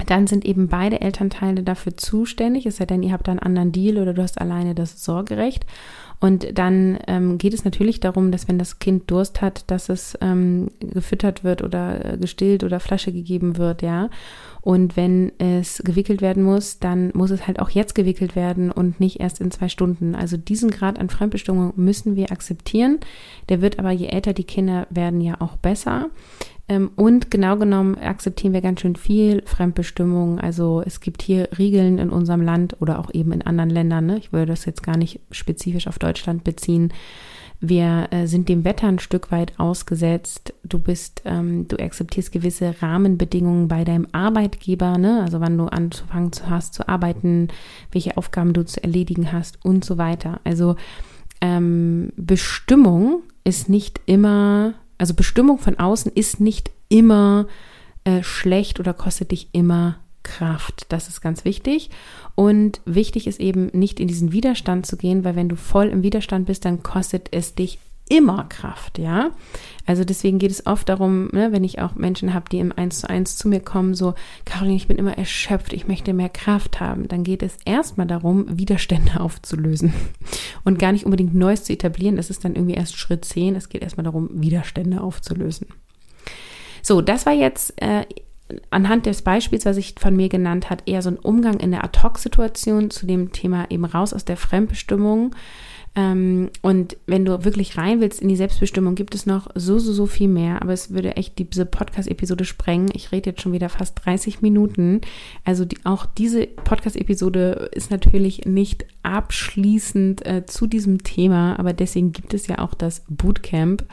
dann 0.07 0.27
sind 0.27 0.43
eben 0.43 0.67
beide 0.67 1.01
Elternteile 1.01 1.63
dafür 1.63 1.95
zuständig, 1.95 2.65
es 2.65 2.77
sei 2.77 2.85
denn, 2.85 3.03
ihr 3.03 3.13
habt 3.13 3.29
einen 3.29 3.39
anderen 3.39 3.71
Deal 3.71 3.97
oder 3.97 4.13
du 4.13 4.23
hast 4.23 4.41
alleine 4.41 4.73
das 4.73 5.03
Sorgerecht. 5.03 5.65
Und 6.19 6.57
dann 6.57 6.99
ähm, 7.07 7.37
geht 7.37 7.53
es 7.53 7.65
natürlich 7.65 7.99
darum, 7.99 8.31
dass 8.31 8.47
wenn 8.47 8.57
das 8.57 8.79
Kind 8.79 9.11
Durst 9.11 9.41
hat, 9.41 9.69
dass 9.69 9.89
es 9.89 10.17
ähm, 10.21 10.71
gefüttert 10.79 11.43
wird 11.43 11.61
oder 11.61 12.13
äh, 12.13 12.17
gestillt 12.17 12.63
oder 12.63 12.79
Flasche 12.79 13.11
gegeben 13.11 13.57
wird, 13.57 13.81
ja. 13.81 14.09
Und 14.61 14.95
wenn 14.95 15.33
es 15.39 15.83
gewickelt 15.83 16.21
werden 16.21 16.43
muss, 16.43 16.79
dann 16.79 17.11
muss 17.13 17.31
es 17.31 17.45
halt 17.45 17.59
auch 17.59 17.69
jetzt 17.69 17.93
gewickelt 17.93 18.37
werden 18.37 18.71
und 18.71 19.01
nicht 19.01 19.19
erst 19.19 19.41
in 19.41 19.51
zwei 19.51 19.67
Stunden. 19.67 20.15
Also 20.15 20.37
diesen 20.37 20.71
Grad 20.71 20.97
an 20.97 21.09
Fremdbestimmung 21.09 21.73
müssen 21.75 22.15
wir 22.15 22.31
akzeptieren. 22.31 22.99
Der 23.49 23.61
wird 23.61 23.77
aber, 23.77 23.91
je 23.91 24.07
älter 24.07 24.31
die 24.31 24.45
Kinder 24.45 24.87
werden, 24.89 25.19
ja 25.19 25.41
auch 25.41 25.57
besser. 25.57 26.09
Ähm, 26.69 26.91
und 26.95 27.29
genau 27.29 27.57
genommen 27.57 27.97
akzeptieren 27.97 28.53
wir 28.53 28.61
ganz 28.61 28.81
schön 28.81 28.95
viel 28.95 29.41
Fremdbestimmung. 29.45 30.39
Also 30.39 30.81
es 30.85 31.01
gibt 31.01 31.21
hier 31.21 31.49
Regeln 31.57 31.97
in 31.97 32.09
unserem 32.09 32.41
Land 32.41 32.77
oder 32.79 32.99
auch 32.99 33.13
eben 33.13 33.31
in 33.31 33.41
anderen 33.41 33.69
Ländern. 33.69 34.05
Ne? 34.05 34.17
Ich 34.17 34.31
würde 34.31 34.47
das 34.47 34.65
jetzt 34.65 34.83
gar 34.83 34.97
nicht 34.97 35.19
spezifisch 35.31 35.87
auf 35.87 35.99
Deutschland 35.99 36.43
beziehen. 36.43 36.93
Wir 37.65 38.07
äh, 38.11 38.27
sind 38.27 38.49
dem 38.49 38.65
Wetter 38.65 38.87
ein 38.87 38.99
Stück 38.99 39.31
weit 39.31 39.57
ausgesetzt. 39.57 40.53
Du 40.63 40.79
bist, 40.79 41.21
ähm, 41.23 41.65
du 41.69 41.77
akzeptierst 41.77 42.33
gewisse 42.33 42.75
Rahmenbedingungen 42.81 43.69
bei 43.69 43.85
deinem 43.85 44.05
Arbeitgeber, 44.11 44.97
ne? 44.97 45.21
Also 45.21 45.39
wann 45.39 45.57
du 45.57 45.67
anzufangen 45.67 46.31
hast 46.49 46.73
zu 46.73 46.89
arbeiten, 46.89 47.47
welche 47.91 48.17
Aufgaben 48.17 48.51
du 48.51 48.65
zu 48.65 48.83
erledigen 48.83 49.31
hast 49.31 49.63
und 49.63 49.85
so 49.85 49.97
weiter. 49.97 50.41
Also 50.43 50.75
ähm, 51.39 52.11
Bestimmung 52.17 53.21
ist 53.45 53.69
nicht 53.69 54.01
immer 54.07 54.73
also 55.03 55.15
Bestimmung 55.15 55.57
von 55.57 55.77
außen 55.77 56.13
ist 56.15 56.39
nicht 56.39 56.71
immer 56.87 57.47
äh, 58.05 58.23
schlecht 58.23 58.79
oder 58.79 58.93
kostet 58.93 59.31
dich 59.31 59.49
immer 59.51 59.97
Kraft. 60.23 60.85
Das 60.87 61.09
ist 61.09 61.19
ganz 61.19 61.43
wichtig. 61.43 61.89
Und 62.35 62.79
wichtig 62.85 63.27
ist 63.27 63.41
eben 63.41 63.65
nicht 63.73 63.99
in 63.99 64.07
diesen 64.07 64.31
Widerstand 64.31 64.85
zu 64.85 64.95
gehen, 64.95 65.25
weil 65.25 65.35
wenn 65.35 65.49
du 65.49 65.57
voll 65.57 65.87
im 65.87 66.03
Widerstand 66.03 66.45
bist, 66.45 66.63
dann 66.63 66.83
kostet 66.83 67.27
es 67.31 67.53
dich 67.53 67.79
immer 68.13 68.43
Kraft, 68.43 68.99
ja. 68.99 69.31
Also 69.87 70.03
deswegen 70.03 70.37
geht 70.37 70.51
es 70.51 70.67
oft 70.67 70.87
darum, 70.87 71.29
ne, 71.31 71.51
wenn 71.51 71.63
ich 71.63 71.81
auch 71.81 71.95
Menschen 71.95 72.33
habe, 72.33 72.45
die 72.49 72.59
im 72.59 72.71
Eins 72.71 73.01
zu 73.01 73.09
eins 73.09 73.37
zu 73.37 73.47
mir 73.47 73.59
kommen, 73.59 73.95
so, 73.95 74.13
Caroline, 74.45 74.75
ich 74.75 74.87
bin 74.87 74.97
immer 74.97 75.17
erschöpft, 75.17 75.73
ich 75.73 75.87
möchte 75.87 76.13
mehr 76.13 76.29
Kraft 76.29 76.79
haben, 76.79 77.07
dann 77.07 77.23
geht 77.23 77.41
es 77.41 77.57
erstmal 77.65 78.05
darum, 78.05 78.45
Widerstände 78.47 79.19
aufzulösen 79.19 79.93
und 80.63 80.77
gar 80.77 80.91
nicht 80.91 81.05
unbedingt 81.05 81.33
Neues 81.33 81.63
zu 81.63 81.73
etablieren. 81.73 82.15
Das 82.15 82.29
ist 82.29 82.45
dann 82.45 82.55
irgendwie 82.55 82.75
erst 82.75 82.97
Schritt 82.97 83.25
10. 83.25 83.55
Es 83.55 83.69
geht 83.69 83.81
erstmal 83.81 84.03
darum, 84.03 84.29
Widerstände 84.31 85.01
aufzulösen. 85.01 85.67
So, 86.83 87.01
das 87.01 87.25
war 87.25 87.33
jetzt 87.33 87.81
äh, 87.81 88.05
anhand 88.69 89.07
des 89.07 89.23
Beispiels, 89.23 89.65
was 89.65 89.77
ich 89.77 89.95
von 89.97 90.15
mir 90.15 90.29
genannt 90.29 90.69
hat, 90.69 90.83
eher 90.85 91.01
so 91.01 91.09
ein 91.09 91.17
Umgang 91.17 91.59
in 91.59 91.71
der 91.71 91.83
Ad-Hoc-Situation 91.83 92.91
zu 92.91 93.07
dem 93.07 93.31
Thema 93.31 93.65
eben 93.71 93.85
raus 93.85 94.13
aus 94.13 94.23
der 94.23 94.37
Fremdbestimmung. 94.37 95.35
Ähm, 95.95 96.49
und 96.61 96.97
wenn 97.05 97.25
du 97.25 97.45
wirklich 97.45 97.77
rein 97.77 98.01
willst 98.01 98.21
in 98.21 98.27
die 98.27 98.35
Selbstbestimmung, 98.35 98.95
gibt 98.95 99.13
es 99.13 99.25
noch 99.25 99.47
so, 99.55 99.77
so, 99.79 99.93
so 99.93 100.05
viel 100.05 100.27
mehr. 100.27 100.61
Aber 100.61 100.73
es 100.73 100.91
würde 100.91 101.15
echt 101.15 101.37
diese 101.37 101.65
Podcast-Episode 101.65 102.45
sprengen. 102.45 102.89
Ich 102.93 103.11
rede 103.11 103.31
jetzt 103.31 103.41
schon 103.41 103.53
wieder 103.53 103.69
fast 103.69 104.03
30 104.03 104.41
Minuten. 104.41 105.01
Also 105.43 105.65
die, 105.65 105.77
auch 105.83 106.05
diese 106.05 106.47
Podcast-Episode 106.47 107.69
ist 107.73 107.91
natürlich 107.91 108.45
nicht 108.45 108.85
abschließend 109.03 110.25
äh, 110.25 110.45
zu 110.45 110.67
diesem 110.67 111.03
Thema, 111.03 111.59
aber 111.59 111.73
deswegen 111.73 112.11
gibt 112.11 112.33
es 112.33 112.47
ja 112.47 112.59
auch 112.59 112.73
das 112.73 113.03
Bootcamp. 113.09 113.85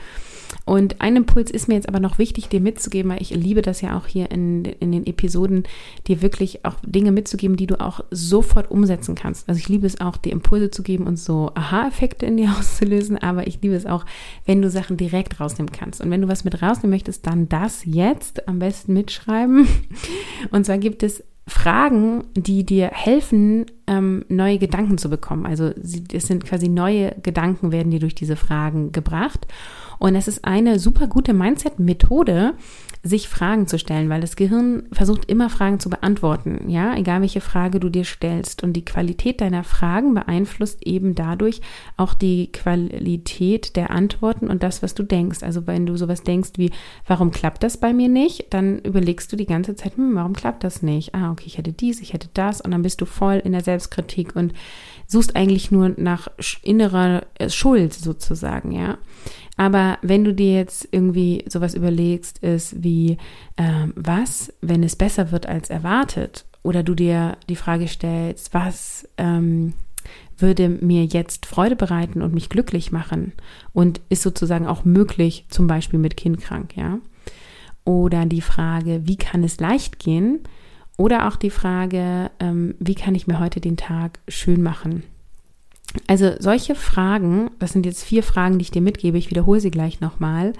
Und 0.65 1.01
ein 1.01 1.15
Impuls 1.15 1.49
ist 1.51 1.67
mir 1.67 1.75
jetzt 1.75 1.87
aber 1.87 1.99
noch 1.99 2.17
wichtig, 2.17 2.49
dir 2.49 2.61
mitzugeben, 2.61 3.11
weil 3.11 3.21
ich 3.21 3.31
liebe 3.31 3.61
das 3.61 3.81
ja 3.81 3.97
auch 3.97 4.07
hier 4.07 4.31
in, 4.31 4.65
in 4.65 4.91
den 4.91 5.05
Episoden, 5.05 5.63
dir 6.07 6.21
wirklich 6.21 6.65
auch 6.65 6.75
Dinge 6.85 7.11
mitzugeben, 7.11 7.55
die 7.55 7.67
du 7.67 7.79
auch 7.79 8.01
sofort 8.11 8.69
umsetzen 8.69 9.15
kannst. 9.15 9.47
Also 9.47 9.59
ich 9.59 9.69
liebe 9.69 9.87
es 9.87 10.01
auch, 10.01 10.17
dir 10.17 10.31
Impulse 10.31 10.71
zu 10.71 10.83
geben 10.83 11.07
und 11.07 11.17
so 11.17 11.51
Aha-Effekte 11.55 12.25
in 12.25 12.37
dir 12.37 12.51
auszulösen, 12.59 13.17
aber 13.17 13.47
ich 13.47 13.61
liebe 13.61 13.75
es 13.75 13.85
auch, 13.85 14.05
wenn 14.45 14.61
du 14.61 14.69
Sachen 14.69 14.97
direkt 14.97 15.39
rausnehmen 15.39 15.71
kannst. 15.71 16.01
Und 16.01 16.11
wenn 16.11 16.21
du 16.21 16.27
was 16.27 16.43
mit 16.43 16.61
rausnehmen 16.61 16.91
möchtest, 16.91 17.25
dann 17.27 17.49
das 17.49 17.83
jetzt 17.85 18.47
am 18.47 18.59
besten 18.59 18.93
mitschreiben. 18.93 19.67
Und 20.51 20.65
zwar 20.65 20.77
gibt 20.77 21.03
es 21.03 21.23
Fragen, 21.47 22.25
die 22.35 22.65
dir 22.65 22.89
helfen, 22.93 23.65
ähm, 23.87 24.25
neue 24.29 24.57
Gedanken 24.59 24.97
zu 24.97 25.09
bekommen. 25.09 25.45
Also 25.45 25.71
es 26.13 26.27
sind 26.27 26.45
quasi 26.45 26.69
neue 26.69 27.15
Gedanken, 27.23 27.71
werden 27.71 27.91
dir 27.91 27.99
durch 27.99 28.15
diese 28.15 28.35
Fragen 28.35 28.91
gebracht. 28.91 29.47
Und 30.01 30.15
es 30.15 30.27
ist 30.27 30.45
eine 30.45 30.79
super 30.79 31.05
gute 31.05 31.31
Mindset-Methode, 31.31 32.55
sich 33.03 33.29
Fragen 33.29 33.67
zu 33.67 33.77
stellen, 33.77 34.09
weil 34.09 34.19
das 34.19 34.35
Gehirn 34.35 34.83
versucht 34.91 35.25
immer 35.25 35.47
Fragen 35.47 35.79
zu 35.79 35.91
beantworten, 35.91 36.69
ja, 36.69 36.95
egal 36.95 37.21
welche 37.21 37.39
Frage 37.39 37.79
du 37.79 37.89
dir 37.89 38.03
stellst. 38.03 38.63
Und 38.63 38.73
die 38.73 38.83
Qualität 38.83 39.41
deiner 39.41 39.63
Fragen 39.63 40.15
beeinflusst 40.15 40.87
eben 40.87 41.13
dadurch 41.13 41.61
auch 41.97 42.15
die 42.15 42.51
Qualität 42.51 43.75
der 43.75 43.91
Antworten 43.91 44.47
und 44.47 44.63
das, 44.63 44.81
was 44.81 44.95
du 44.95 45.03
denkst. 45.03 45.43
Also 45.43 45.67
wenn 45.67 45.85
du 45.85 45.95
sowas 45.97 46.23
denkst 46.23 46.53
wie, 46.57 46.71
warum 47.05 47.29
klappt 47.29 47.61
das 47.61 47.77
bei 47.77 47.93
mir 47.93 48.09
nicht, 48.09 48.51
dann 48.55 48.79
überlegst 48.79 49.31
du 49.31 49.35
die 49.35 49.45
ganze 49.45 49.75
Zeit, 49.75 49.97
hm, 49.97 50.15
warum 50.15 50.33
klappt 50.33 50.63
das 50.63 50.81
nicht? 50.81 51.13
Ah, 51.13 51.31
okay, 51.31 51.45
ich 51.45 51.59
hätte 51.59 51.73
dies, 51.73 52.01
ich 52.01 52.13
hätte 52.13 52.29
das 52.33 52.59
und 52.59 52.71
dann 52.71 52.81
bist 52.81 53.01
du 53.01 53.05
voll 53.05 53.39
in 53.43 53.51
der 53.51 53.63
Selbstkritik 53.63 54.35
und 54.35 54.53
suchst 55.05 55.35
eigentlich 55.35 55.69
nur 55.69 55.93
nach 55.97 56.27
innerer 56.63 57.27
Schuld 57.49 57.93
sozusagen, 57.93 58.71
ja. 58.71 58.97
Aber 59.61 59.99
wenn 60.01 60.23
du 60.23 60.33
dir 60.33 60.55
jetzt 60.55 60.87
irgendwie 60.89 61.45
sowas 61.47 61.75
überlegst, 61.75 62.39
ist 62.39 62.83
wie, 62.83 63.17
ähm, 63.57 63.93
was, 63.95 64.51
wenn 64.61 64.81
es 64.81 64.95
besser 64.95 65.31
wird 65.31 65.45
als 65.45 65.69
erwartet? 65.69 66.45
Oder 66.63 66.81
du 66.81 66.95
dir 66.95 67.37
die 67.47 67.55
Frage 67.55 67.87
stellst, 67.87 68.55
was 68.55 69.07
ähm, 69.19 69.73
würde 70.35 70.67
mir 70.67 71.05
jetzt 71.05 71.45
Freude 71.45 71.75
bereiten 71.75 72.23
und 72.23 72.33
mich 72.33 72.49
glücklich 72.49 72.91
machen? 72.91 73.33
Und 73.71 74.01
ist 74.09 74.23
sozusagen 74.23 74.65
auch 74.65 74.83
möglich, 74.83 75.45
zum 75.49 75.67
Beispiel 75.67 75.99
mit 75.99 76.17
Kind 76.17 76.41
krank, 76.41 76.75
ja? 76.75 76.97
Oder 77.85 78.25
die 78.25 78.41
Frage, 78.41 79.01
wie 79.05 79.17
kann 79.17 79.43
es 79.43 79.59
leicht 79.59 79.99
gehen? 79.99 80.39
Oder 80.97 81.27
auch 81.27 81.35
die 81.35 81.51
Frage, 81.51 82.31
ähm, 82.39 82.73
wie 82.79 82.95
kann 82.95 83.13
ich 83.13 83.27
mir 83.27 83.39
heute 83.39 83.61
den 83.61 83.77
Tag 83.77 84.21
schön 84.27 84.63
machen? 84.63 85.03
Also 86.07 86.31
solche 86.39 86.75
Fragen, 86.75 87.51
das 87.59 87.73
sind 87.73 87.85
jetzt 87.85 88.03
vier 88.03 88.23
Fragen, 88.23 88.57
die 88.57 88.63
ich 88.63 88.71
dir 88.71 88.81
mitgebe, 88.81 89.17
ich 89.17 89.29
wiederhole 89.29 89.59
sie 89.59 89.71
gleich 89.71 89.99
nochmal. 89.99 90.53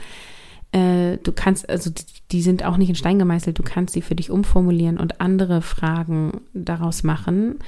Äh, 0.71 1.17
du 1.17 1.31
kannst, 1.31 1.69
also 1.69 1.91
die 2.31 2.41
sind 2.41 2.63
auch 2.63 2.77
nicht 2.77 2.89
in 2.89 2.95
Stein 2.95 3.19
gemeißelt, 3.19 3.57
du 3.57 3.63
kannst 3.63 3.93
sie 3.93 4.01
für 4.01 4.15
dich 4.15 4.31
umformulieren 4.31 4.97
und 4.97 5.19
andere 5.21 5.61
Fragen 5.61 6.41
daraus 6.53 7.03
machen. 7.03 7.59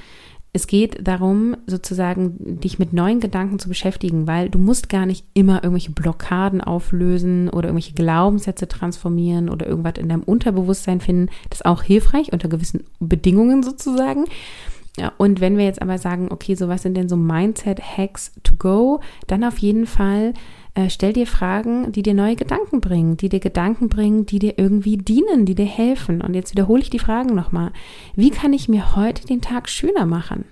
es 0.56 0.68
geht 0.68 1.06
darum, 1.06 1.56
sozusagen 1.66 2.60
dich 2.60 2.78
mit 2.78 2.92
neuen 2.92 3.18
Gedanken 3.18 3.58
zu 3.58 3.68
beschäftigen, 3.68 4.28
weil 4.28 4.48
du 4.48 4.60
musst 4.60 4.88
gar 4.88 5.04
nicht 5.04 5.26
immer 5.34 5.56
irgendwelche 5.56 5.90
Blockaden 5.90 6.60
auflösen 6.60 7.48
oder 7.48 7.68
irgendwelche 7.68 7.94
Glaubenssätze 7.94 8.68
transformieren 8.68 9.50
oder 9.50 9.66
irgendwas 9.66 9.94
in 9.98 10.08
deinem 10.08 10.22
Unterbewusstsein 10.22 11.00
finden. 11.00 11.28
Das 11.50 11.58
ist 11.58 11.66
auch 11.66 11.82
hilfreich 11.82 12.32
unter 12.32 12.48
gewissen 12.48 12.84
Bedingungen 13.00 13.64
sozusagen. 13.64 14.26
Und 15.18 15.40
wenn 15.40 15.58
wir 15.58 15.64
jetzt 15.64 15.82
aber 15.82 15.98
sagen, 15.98 16.28
okay, 16.30 16.54
so 16.54 16.68
was 16.68 16.82
sind 16.82 16.96
denn 16.96 17.08
so 17.08 17.16
Mindset-Hacks 17.16 18.32
to 18.44 18.54
go, 18.56 19.00
dann 19.26 19.42
auf 19.42 19.58
jeden 19.58 19.86
Fall 19.86 20.34
äh, 20.74 20.90
stell 20.90 21.12
dir 21.12 21.26
Fragen, 21.26 21.92
die 21.92 22.02
dir 22.02 22.14
neue 22.14 22.36
Gedanken 22.36 22.80
bringen, 22.80 23.16
die 23.16 23.28
dir 23.28 23.40
Gedanken 23.40 23.88
bringen, 23.88 24.26
die 24.26 24.40
dir 24.40 24.58
irgendwie 24.58 24.96
dienen, 24.96 25.46
die 25.46 25.54
dir 25.54 25.66
helfen. 25.66 26.20
Und 26.20 26.34
jetzt 26.34 26.52
wiederhole 26.52 26.82
ich 26.82 26.90
die 26.90 26.98
Fragen 26.98 27.34
nochmal. 27.34 27.72
Wie 28.16 28.30
kann 28.30 28.52
ich 28.52 28.68
mir 28.68 28.96
heute 28.96 29.24
den 29.26 29.40
Tag 29.40 29.68
schöner 29.68 30.04
machen? 30.06 30.44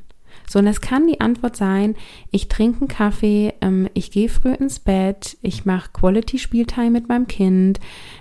So, 0.52 0.58
und 0.58 0.66
das 0.66 0.82
kann 0.82 1.06
die 1.06 1.18
Antwort 1.18 1.56
sein, 1.56 1.94
ich 2.30 2.48
trinke 2.48 2.80
einen 2.80 2.88
Kaffee, 2.88 3.54
ähm, 3.62 3.88
ich 3.94 4.10
gehe 4.10 4.28
früh 4.28 4.52
ins 4.52 4.80
Bett, 4.80 5.38
ich 5.40 5.64
mache 5.64 5.88
Quality-Spieltime 5.94 6.90
mit 6.90 7.08
meinem 7.08 7.26
Kind, 7.26 7.80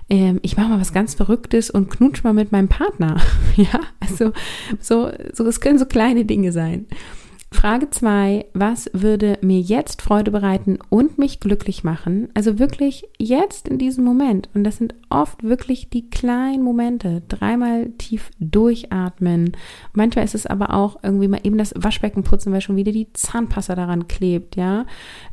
ähm, 0.10 0.39
ich 0.41 0.56
mache 0.56 0.70
mal 0.70 0.80
was 0.80 0.94
ganz 0.94 1.13
Verrücktes 1.13 1.70
und 1.70 1.89
knutsch 1.89 2.24
mal 2.24 2.32
mit 2.32 2.54
meinem 2.54 2.70
Partner. 2.70 3.20
ja, 3.58 3.82
also 4.00 4.32
so, 4.80 5.12
so, 5.34 5.46
es 5.46 5.60
können 5.60 5.78
so 5.78 5.86
kleine 5.86 6.24
Dinge 6.24 6.54
sein. 6.54 6.86
Frage 7.54 7.90
2, 7.92 8.46
was 8.54 8.90
würde 8.94 9.38
mir 9.42 9.60
jetzt 9.60 10.02
Freude 10.02 10.32
bereiten 10.32 10.80
und 10.90 11.20
mich 11.20 11.40
glücklich 11.42 11.84
machen? 11.84 12.30
Also 12.34 12.58
wirklich 12.58 13.08
jetzt 13.20 13.68
in 13.68 13.78
diesem 13.78 14.04
Moment. 14.04 14.50
Und 14.56 14.64
das 14.64 14.78
sind 14.78 14.96
oft 15.10 15.44
wirklich 15.44 15.90
die 15.90 16.10
kleinen 16.10 16.64
Momente. 16.64 17.22
Dreimal 17.28 17.90
tief 17.98 18.32
durchatmen. 18.40 19.52
Manchmal 19.94 20.26
ist 20.26 20.34
es 20.34 20.48
aber 20.48 20.74
auch 20.74 21.04
irgendwie 21.04 21.28
mal 21.28 21.42
eben 21.44 21.58
das 21.58 21.74
Waschbecken 21.76 22.24
putzen, 22.24 22.52
weil 22.52 22.62
schon 22.62 22.78
wieder 22.78 22.94
die 22.94 23.12
Zahnpasta 23.14 23.76
daran 23.76 24.08
klebt, 24.08 24.56
ja. 24.56 24.86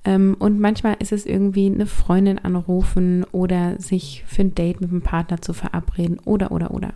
Ähm, 0.05 0.37
und 0.39 0.61
manchmal 0.61 0.97
ist 0.99 1.13
es 1.13 1.25
irgendwie 1.25 1.67
eine 1.67 1.87
Freundin 1.87 2.39
anrufen 2.39 3.25
oder 3.33 3.81
sich 3.81 4.25
für 4.27 4.43
ein 4.43 4.55
Date 4.55 4.81
mit 4.81 4.91
dem 4.91 5.03
Partner 5.03 5.41
zu 5.41 5.55
verabreden 5.55 6.19
oder, 6.25 6.51
oder, 6.53 6.73
oder. 6.75 6.93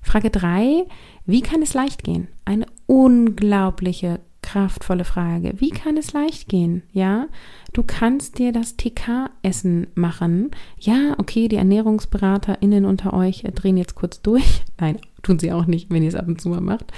Frage 0.00 0.30
3, 0.30 0.86
wie 1.26 1.42
kann 1.42 1.62
es 1.62 1.74
leicht 1.74 2.04
gehen? 2.04 2.28
Eine 2.44 2.66
unglaubliche 2.86 4.20
kraftvolle 4.46 5.04
Frage. 5.04 5.54
Wie 5.58 5.70
kann 5.70 5.96
es 5.96 6.12
leicht 6.12 6.48
gehen? 6.48 6.84
Ja, 6.92 7.26
du 7.72 7.82
kannst 7.82 8.38
dir 8.38 8.52
das 8.52 8.76
TK-Essen 8.76 9.88
machen. 9.96 10.52
Ja, 10.78 11.16
okay, 11.18 11.48
die 11.48 11.56
ErnährungsberaterInnen 11.56 12.84
unter 12.84 13.12
euch 13.12 13.42
drehen 13.54 13.76
jetzt 13.76 13.96
kurz 13.96 14.22
durch. 14.22 14.62
Nein, 14.78 14.98
tun 15.22 15.40
sie 15.40 15.52
auch 15.52 15.66
nicht, 15.66 15.90
wenn 15.90 16.02
ihr 16.02 16.08
es 16.08 16.14
ab 16.14 16.28
und 16.28 16.40
zu 16.40 16.48
mal 16.48 16.60
macht. 16.60 16.92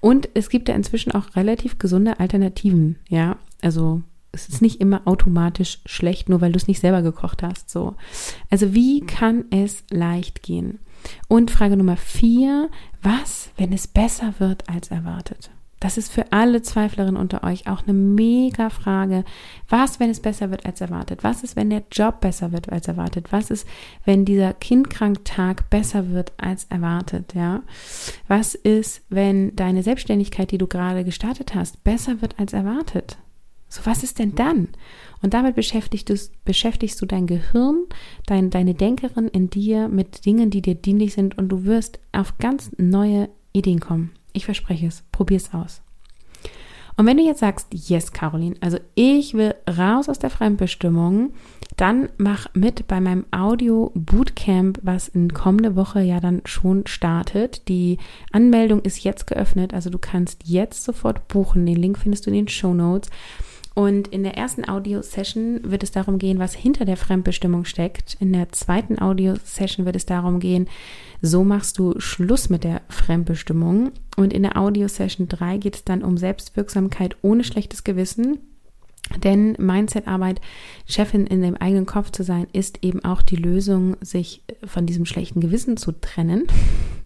Und 0.00 0.30
es 0.32 0.48
gibt 0.48 0.68
ja 0.68 0.74
inzwischen 0.74 1.12
auch 1.12 1.36
relativ 1.36 1.78
gesunde 1.78 2.18
Alternativen. 2.20 2.96
Ja, 3.08 3.36
also 3.60 4.00
es 4.32 4.48
ist 4.48 4.62
nicht 4.62 4.80
immer 4.80 5.02
automatisch 5.04 5.80
schlecht, 5.84 6.30
nur 6.30 6.40
weil 6.40 6.52
du 6.52 6.56
es 6.56 6.68
nicht 6.68 6.80
selber 6.80 7.02
gekocht 7.02 7.42
hast. 7.42 7.68
So. 7.68 7.96
Also 8.50 8.72
wie 8.74 9.00
kann 9.00 9.44
es 9.50 9.84
leicht 9.90 10.42
gehen? 10.42 10.78
Und 11.28 11.50
Frage 11.50 11.76
Nummer 11.76 11.98
vier, 11.98 12.70
was, 13.02 13.50
wenn 13.58 13.74
es 13.74 13.86
besser 13.86 14.34
wird 14.38 14.70
als 14.70 14.90
erwartet? 14.90 15.50
Das 15.84 15.98
ist 15.98 16.10
für 16.10 16.32
alle 16.32 16.62
Zweiflerinnen 16.62 17.18
unter 17.18 17.44
euch 17.44 17.66
auch 17.66 17.82
eine 17.82 17.92
mega 17.92 18.70
Frage. 18.70 19.22
Was, 19.68 20.00
wenn 20.00 20.08
es 20.08 20.20
besser 20.20 20.50
wird 20.50 20.64
als 20.64 20.80
erwartet? 20.80 21.22
Was 21.24 21.42
ist, 21.42 21.56
wenn 21.56 21.68
der 21.68 21.82
Job 21.92 22.22
besser 22.22 22.52
wird 22.52 22.72
als 22.72 22.88
erwartet? 22.88 23.32
Was 23.32 23.50
ist, 23.50 23.68
wenn 24.06 24.24
dieser 24.24 24.54
Kindkranktag 24.54 25.68
besser 25.68 26.08
wird 26.08 26.32
als 26.38 26.64
erwartet? 26.70 27.34
Ja? 27.34 27.62
Was 28.28 28.54
ist, 28.54 29.02
wenn 29.10 29.54
deine 29.56 29.82
Selbstständigkeit, 29.82 30.52
die 30.52 30.56
du 30.56 30.68
gerade 30.68 31.04
gestartet 31.04 31.54
hast, 31.54 31.84
besser 31.84 32.22
wird 32.22 32.38
als 32.38 32.54
erwartet? 32.54 33.18
So, 33.68 33.82
was 33.84 34.02
ist 34.02 34.18
denn 34.18 34.34
dann? 34.34 34.68
Und 35.20 35.34
damit 35.34 35.54
beschäftigst 35.54 36.08
du, 36.08 36.16
beschäftigst 36.46 36.98
du 37.02 37.04
dein 37.04 37.26
Gehirn, 37.26 37.84
dein, 38.24 38.48
deine 38.48 38.72
Denkerin 38.72 39.28
in 39.28 39.50
dir 39.50 39.88
mit 39.88 40.24
Dingen, 40.24 40.48
die 40.48 40.62
dir 40.62 40.76
dienlich 40.76 41.12
sind 41.12 41.36
und 41.36 41.50
du 41.50 41.64
wirst 41.64 42.00
auf 42.12 42.38
ganz 42.38 42.70
neue 42.78 43.28
Ideen 43.52 43.80
kommen. 43.80 44.12
Ich 44.34 44.44
verspreche 44.44 44.86
es. 44.86 45.02
Probier's 45.10 45.54
aus. 45.54 45.80
Und 46.96 47.06
wenn 47.06 47.16
du 47.16 47.24
jetzt 47.24 47.40
sagst, 47.40 47.68
yes, 47.72 48.12
Caroline, 48.12 48.56
also 48.60 48.78
ich 48.94 49.34
will 49.34 49.54
raus 49.68 50.08
aus 50.08 50.18
der 50.18 50.30
Fremdbestimmung, 50.30 51.32
dann 51.76 52.08
mach 52.18 52.46
mit 52.54 52.86
bei 52.86 53.00
meinem 53.00 53.26
Audio 53.32 53.90
Bootcamp, 53.94 54.78
was 54.82 55.08
in 55.08 55.32
kommende 55.32 55.74
Woche 55.74 56.02
ja 56.02 56.20
dann 56.20 56.42
schon 56.44 56.86
startet. 56.86 57.66
Die 57.68 57.98
Anmeldung 58.30 58.80
ist 58.82 59.02
jetzt 59.02 59.26
geöffnet, 59.26 59.74
also 59.74 59.90
du 59.90 59.98
kannst 59.98 60.42
jetzt 60.44 60.84
sofort 60.84 61.26
buchen. 61.26 61.66
Den 61.66 61.76
Link 61.76 61.98
findest 61.98 62.26
du 62.26 62.30
in 62.30 62.36
den 62.36 62.48
Show 62.48 62.74
Notes. 62.74 63.10
Und 63.74 64.06
in 64.08 64.22
der 64.22 64.36
ersten 64.36 64.68
Audio-Session 64.68 65.60
wird 65.64 65.82
es 65.82 65.90
darum 65.90 66.18
gehen, 66.18 66.38
was 66.38 66.54
hinter 66.54 66.84
der 66.84 66.96
Fremdbestimmung 66.96 67.64
steckt. 67.64 68.16
In 68.20 68.32
der 68.32 68.50
zweiten 68.50 69.00
Audio-Session 69.00 69.84
wird 69.84 69.96
es 69.96 70.06
darum 70.06 70.38
gehen, 70.38 70.68
so 71.20 71.42
machst 71.42 71.78
du 71.78 71.98
Schluss 71.98 72.48
mit 72.48 72.62
der 72.62 72.82
Fremdbestimmung. 72.88 73.90
Und 74.16 74.32
in 74.32 74.44
der 74.44 74.56
Audio-Session 74.56 75.28
3 75.28 75.58
geht 75.58 75.74
es 75.74 75.84
dann 75.84 76.04
um 76.04 76.16
Selbstwirksamkeit 76.16 77.16
ohne 77.22 77.42
schlechtes 77.42 77.82
Gewissen. 77.82 78.38
Denn 79.22 79.56
Mindset-Arbeit, 79.58 80.40
Chefin 80.86 81.26
in 81.26 81.42
dem 81.42 81.56
eigenen 81.56 81.84
Kopf 81.84 82.10
zu 82.10 82.22
sein, 82.22 82.46
ist 82.52 82.78
eben 82.82 83.04
auch 83.04 83.22
die 83.22 83.36
Lösung, 83.36 83.96
sich 84.00 84.42
von 84.64 84.86
diesem 84.86 85.04
schlechten 85.04 85.40
Gewissen 85.40 85.76
zu 85.76 85.92
trennen, 85.92 86.46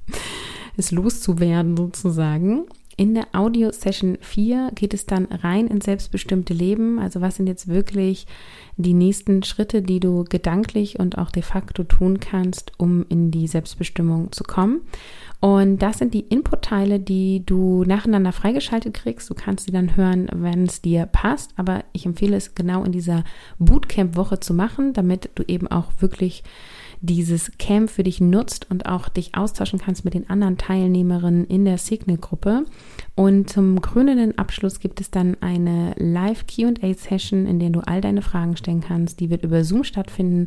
es 0.77 0.91
loszuwerden 0.91 1.77
sozusagen. 1.77 2.67
In 2.99 3.15
der 3.15 3.29
Audio-Session 3.33 4.19
4 4.21 4.73
geht 4.75 4.93
es 4.93 5.07
dann 5.07 5.27
rein 5.27 5.69
ins 5.69 5.85
selbstbestimmte 5.85 6.53
Leben. 6.53 6.99
Also 6.99 7.21
was 7.21 7.37
sind 7.37 7.47
jetzt 7.47 7.69
wirklich 7.69 8.27
die 8.77 8.93
nächsten 8.93 9.45
Schritte, 9.45 9.83
die 9.83 10.01
du 10.01 10.25
gedanklich 10.25 10.99
und 10.99 11.17
auch 11.17 11.31
de 11.31 11.45
facto 11.45 11.85
tun 11.85 12.19
kannst, 12.19 12.73
um 12.77 13.07
in 13.09 13.31
die 13.31 13.47
Selbstbestimmung 13.47 14.33
zu 14.33 14.43
kommen. 14.43 14.81
Und 15.39 15.81
das 15.81 15.99
sind 15.99 16.13
die 16.13 16.27
Input-Teile, 16.27 16.99
die 16.99 17.47
du 17.47 17.85
nacheinander 17.85 18.33
freigeschaltet 18.33 18.95
kriegst. 18.95 19.31
Du 19.31 19.35
kannst 19.35 19.67
sie 19.67 19.73
dann 19.73 19.97
hören, 19.97 20.27
wenn 20.35 20.65
es 20.65 20.83
dir 20.83 21.07
passt. 21.07 21.53
Aber 21.55 21.85
ich 21.93 22.05
empfehle 22.05 22.37
es 22.37 22.57
genau 22.57 22.83
in 22.83 22.91
dieser 22.91 23.23
Bootcamp-Woche 23.61 24.41
zu 24.41 24.55
machen, 24.55 24.93
damit 24.93 25.31
du 25.37 25.45
eben 25.47 25.69
auch 25.69 25.93
wirklich 26.01 26.43
dieses 27.01 27.53
Camp 27.59 27.91
für 27.91 28.03
dich 28.03 28.21
nutzt 28.21 28.71
und 28.71 28.87
auch 28.87 29.09
dich 29.09 29.35
austauschen 29.35 29.79
kannst 29.79 30.05
mit 30.05 30.15
den 30.15 30.29
anderen 30.29 30.59
Teilnehmerinnen 30.59 31.47
in 31.47 31.65
der 31.65 31.79
Signal-Gruppe. 31.79 32.65
Und 33.15 33.51
zum 33.51 33.81
krönenden 33.81 34.39
Abschluss 34.39 34.81
gibt 34.81 35.01
es 35.01 35.11
dann 35.11 35.37
eine 35.41 35.95
Live-QA-Session, 35.97 37.47
in 37.47 37.59
der 37.59 37.71
du 37.71 37.81
all 37.81 38.01
deine 38.01 38.23
Fragen 38.23 38.57
stellen 38.57 38.81
kannst. 38.81 39.21
Die 39.21 39.31
wird 39.31 39.45
über 39.45 39.65
Zoom 39.65 39.85
stattfinden. 39.85 40.47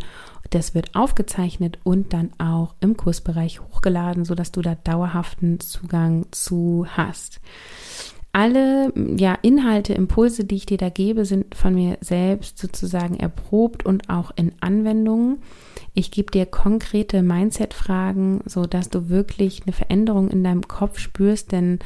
Das 0.49 0.75
wird 0.75 0.95
aufgezeichnet 0.95 1.79
und 1.83 2.13
dann 2.13 2.31
auch 2.37 2.75
im 2.81 2.97
Kursbereich 2.97 3.61
hochgeladen, 3.61 4.25
sodass 4.25 4.51
du 4.51 4.61
da 4.61 4.75
dauerhaften 4.75 5.59
Zugang 5.59 6.25
zu 6.31 6.85
hast. 6.89 7.39
Alle 8.33 8.93
ja, 9.17 9.37
Inhalte, 9.41 9.93
Impulse, 9.93 10.45
die 10.45 10.55
ich 10.55 10.65
dir 10.65 10.77
da 10.77 10.89
gebe, 10.89 11.25
sind 11.25 11.53
von 11.53 11.73
mir 11.73 11.97
selbst 11.99 12.57
sozusagen 12.57 13.17
erprobt 13.17 13.85
und 13.85 14.09
auch 14.09 14.31
in 14.35 14.53
Anwendung. 14.61 15.39
Ich 15.93 16.11
gebe 16.11 16.31
dir 16.31 16.45
konkrete 16.45 17.23
Mindset-Fragen, 17.23 18.41
so 18.45 18.65
dass 18.65 18.89
du 18.89 19.09
wirklich 19.09 19.63
eine 19.65 19.73
Veränderung 19.73 20.29
in 20.29 20.43
deinem 20.43 20.65
Kopf 20.67 20.99
spürst, 20.99 21.51
denn 21.51 21.79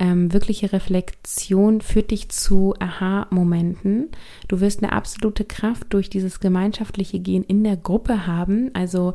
ähm, 0.00 0.32
wirkliche 0.32 0.72
Reflexion 0.72 1.80
führt 1.80 2.10
dich 2.10 2.28
zu 2.28 2.74
Aha-Momenten. 2.80 4.08
Du 4.48 4.60
wirst 4.60 4.82
eine 4.82 4.92
absolute 4.92 5.44
Kraft 5.44 5.94
durch 5.94 6.10
dieses 6.10 6.40
gemeinschaftliche 6.40 7.20
Gehen 7.20 7.44
in 7.44 7.62
der 7.62 7.76
Gruppe 7.76 8.26
haben. 8.26 8.70
Also 8.74 9.14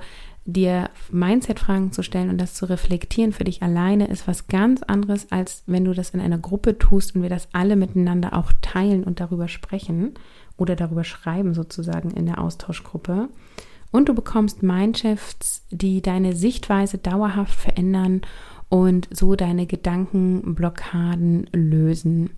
dir 0.51 0.89
Mindset-Fragen 1.12 1.91
zu 1.91 2.03
stellen 2.03 2.29
und 2.29 2.39
das 2.39 2.53
zu 2.53 2.69
reflektieren 2.69 3.31
für 3.31 3.43
dich 3.43 3.62
alleine 3.62 4.07
ist 4.07 4.27
was 4.27 4.47
ganz 4.47 4.83
anderes, 4.83 5.31
als 5.31 5.63
wenn 5.65 5.85
du 5.85 5.93
das 5.93 6.12
in 6.12 6.19
einer 6.19 6.38
Gruppe 6.38 6.77
tust 6.77 7.15
und 7.15 7.21
wir 7.21 7.29
das 7.29 7.47
alle 7.53 7.75
miteinander 7.75 8.33
auch 8.33 8.51
teilen 8.62 9.03
und 9.03 9.19
darüber 9.19 9.47
sprechen 9.47 10.13
oder 10.57 10.75
darüber 10.75 11.03
schreiben 11.03 11.53
sozusagen 11.53 12.12
in 12.12 12.25
der 12.25 12.39
Austauschgruppe. 12.41 13.29
Und 13.91 14.07
du 14.09 14.13
bekommst 14.13 14.62
Mindshifts, 14.62 15.65
die 15.71 16.01
deine 16.01 16.35
Sichtweise 16.35 16.99
dauerhaft 16.99 17.59
verändern 17.59 18.21
und 18.69 19.08
so 19.12 19.36
deine 19.36 19.65
Gedankenblockaden 19.65 21.49
lösen. 21.53 22.29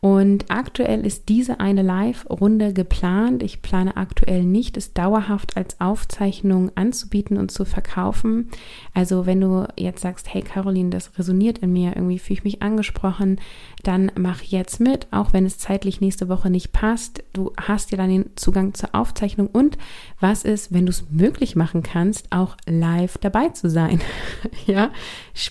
Und 0.00 0.46
aktuell 0.48 1.04
ist 1.04 1.28
diese 1.28 1.60
eine 1.60 1.82
Live-Runde 1.82 2.72
geplant. 2.72 3.42
Ich 3.42 3.60
plane 3.60 3.96
aktuell 3.96 4.44
nicht, 4.44 4.76
es 4.76 4.94
dauerhaft 4.94 5.56
als 5.56 5.80
Aufzeichnung 5.80 6.70
anzubieten 6.74 7.36
und 7.36 7.50
zu 7.50 7.64
verkaufen. 7.64 8.48
Also 8.94 9.26
wenn 9.26 9.40
du 9.40 9.66
jetzt 9.76 10.02
sagst, 10.02 10.32
hey 10.32 10.42
Caroline, 10.42 10.90
das 10.90 11.18
resoniert 11.18 11.58
in 11.58 11.72
mir, 11.72 11.96
irgendwie 11.96 12.18
fühle 12.18 12.38
ich 12.38 12.44
mich 12.44 12.62
angesprochen, 12.62 13.40
dann 13.86 14.10
mach 14.16 14.42
jetzt 14.42 14.80
mit, 14.80 15.06
auch 15.10 15.32
wenn 15.32 15.46
es 15.46 15.58
zeitlich 15.58 16.00
nächste 16.00 16.28
Woche 16.28 16.50
nicht 16.50 16.72
passt. 16.72 17.22
Du 17.32 17.52
hast 17.60 17.90
ja 17.90 17.96
dann 17.96 18.08
den 18.08 18.30
Zugang 18.36 18.74
zur 18.74 18.94
Aufzeichnung 18.94 19.46
und 19.46 19.78
was 20.20 20.44
ist, 20.44 20.72
wenn 20.72 20.86
du 20.86 20.90
es 20.90 21.10
möglich 21.10 21.56
machen 21.56 21.82
kannst, 21.82 22.32
auch 22.32 22.56
live 22.66 23.18
dabei 23.18 23.50
zu 23.50 23.70
sein. 23.70 24.00
ja, 24.66 24.90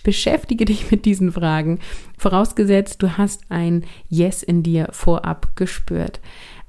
beschäftige 0.04 0.66
dich 0.66 0.92
mit 0.92 1.06
diesen 1.06 1.32
Fragen. 1.32 1.80
Vorausgesetzt, 2.18 3.02
du 3.02 3.18
hast 3.18 3.44
ein 3.50 3.86
Yes 4.10 4.44
in 4.44 4.64
dir 4.64 4.90
vorab 4.92 5.56
gespürt. 5.56 6.20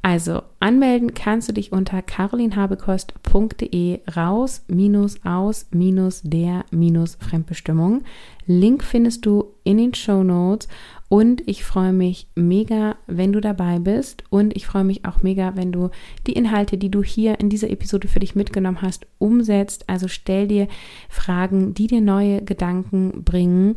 Also 0.07 0.43
anmelden 0.61 1.15
kannst 1.15 1.49
du 1.49 1.53
dich 1.53 1.73
unter 1.73 2.01
carolinhabekost.de 2.01 4.03
raus 4.17 4.63
minus 4.69 5.17
aus 5.25 5.67
minus 5.73 6.23
der 6.23 6.65
minus 6.71 7.17
Fremdbestimmung. 7.17 8.05
Link 8.47 8.85
findest 8.85 9.27
du 9.27 9.47
in 9.65 9.79
den 9.79 9.95
Show 9.95 10.23
Notes 10.23 10.69
und 11.09 11.43
ich 11.49 11.65
freue 11.65 11.93
mich 11.93 12.29
mega, 12.37 12.95
wenn 13.09 13.33
du 13.33 13.41
dabei 13.41 13.81
bist 13.81 14.23
und 14.31 14.55
ich 14.55 14.69
freue 14.69 14.85
mich 14.85 15.05
auch 15.05 15.25
mega, 15.25 15.57
wenn 15.57 15.73
du 15.73 15.91
die 16.29 16.35
Inhalte, 16.35 16.79
die 16.79 16.93
du 16.93 17.03
hier 17.03 17.41
in 17.41 17.49
dieser 17.49 17.71
Episode 17.71 18.07
für 18.07 18.21
dich 18.21 18.37
mitgenommen 18.37 18.83
hast, 18.83 19.09
umsetzt. 19.19 19.89
Also 19.89 20.07
stell 20.07 20.47
dir 20.47 20.69
Fragen, 21.09 21.75
die 21.75 21.89
dir 21.89 22.01
neue 22.01 22.43
Gedanken 22.43 23.25
bringen 23.25 23.75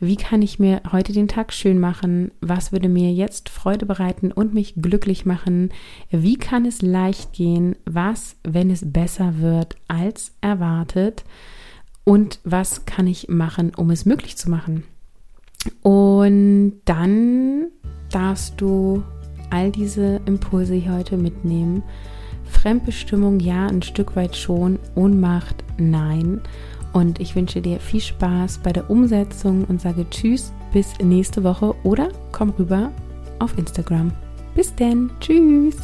wie 0.00 0.16
kann 0.16 0.40
ich 0.40 0.58
mir 0.58 0.80
heute 0.90 1.12
den 1.12 1.28
Tag 1.28 1.52
schön 1.52 1.78
machen? 1.78 2.30
Was 2.40 2.72
würde 2.72 2.88
mir 2.88 3.12
jetzt 3.12 3.50
Freude 3.50 3.84
bereiten 3.84 4.32
und 4.32 4.54
mich 4.54 4.74
glücklich 4.76 5.26
machen? 5.26 5.70
Wie 6.10 6.36
kann 6.36 6.64
es 6.64 6.80
leicht 6.80 7.34
gehen? 7.34 7.76
Was, 7.84 8.36
wenn 8.42 8.70
es 8.70 8.92
besser 8.92 9.38
wird 9.38 9.76
als 9.88 10.32
erwartet? 10.40 11.24
Und 12.04 12.40
was 12.44 12.86
kann 12.86 13.06
ich 13.06 13.28
machen, 13.28 13.72
um 13.76 13.90
es 13.90 14.06
möglich 14.06 14.38
zu 14.38 14.48
machen? 14.48 14.84
Und 15.82 16.80
dann 16.86 17.66
darfst 18.10 18.58
du 18.58 19.02
all 19.50 19.70
diese 19.70 20.22
Impulse 20.24 20.74
hier 20.74 20.94
heute 20.94 21.18
mitnehmen. 21.18 21.82
Fremdbestimmung 22.44 23.38
ja, 23.40 23.66
ein 23.66 23.82
Stück 23.82 24.16
weit 24.16 24.34
schon. 24.34 24.78
Ohnmacht 24.94 25.62
nein. 25.76 26.40
Und 26.92 27.20
ich 27.20 27.36
wünsche 27.36 27.60
dir 27.60 27.78
viel 27.78 28.00
Spaß 28.00 28.58
bei 28.58 28.72
der 28.72 28.90
Umsetzung 28.90 29.64
und 29.64 29.80
sage 29.80 30.06
Tschüss 30.10 30.52
bis 30.72 30.98
nächste 30.98 31.44
Woche 31.44 31.74
oder 31.84 32.08
komm 32.32 32.50
rüber 32.50 32.90
auf 33.38 33.56
Instagram. 33.58 34.12
Bis 34.54 34.74
denn. 34.74 35.10
Tschüss. 35.20 35.76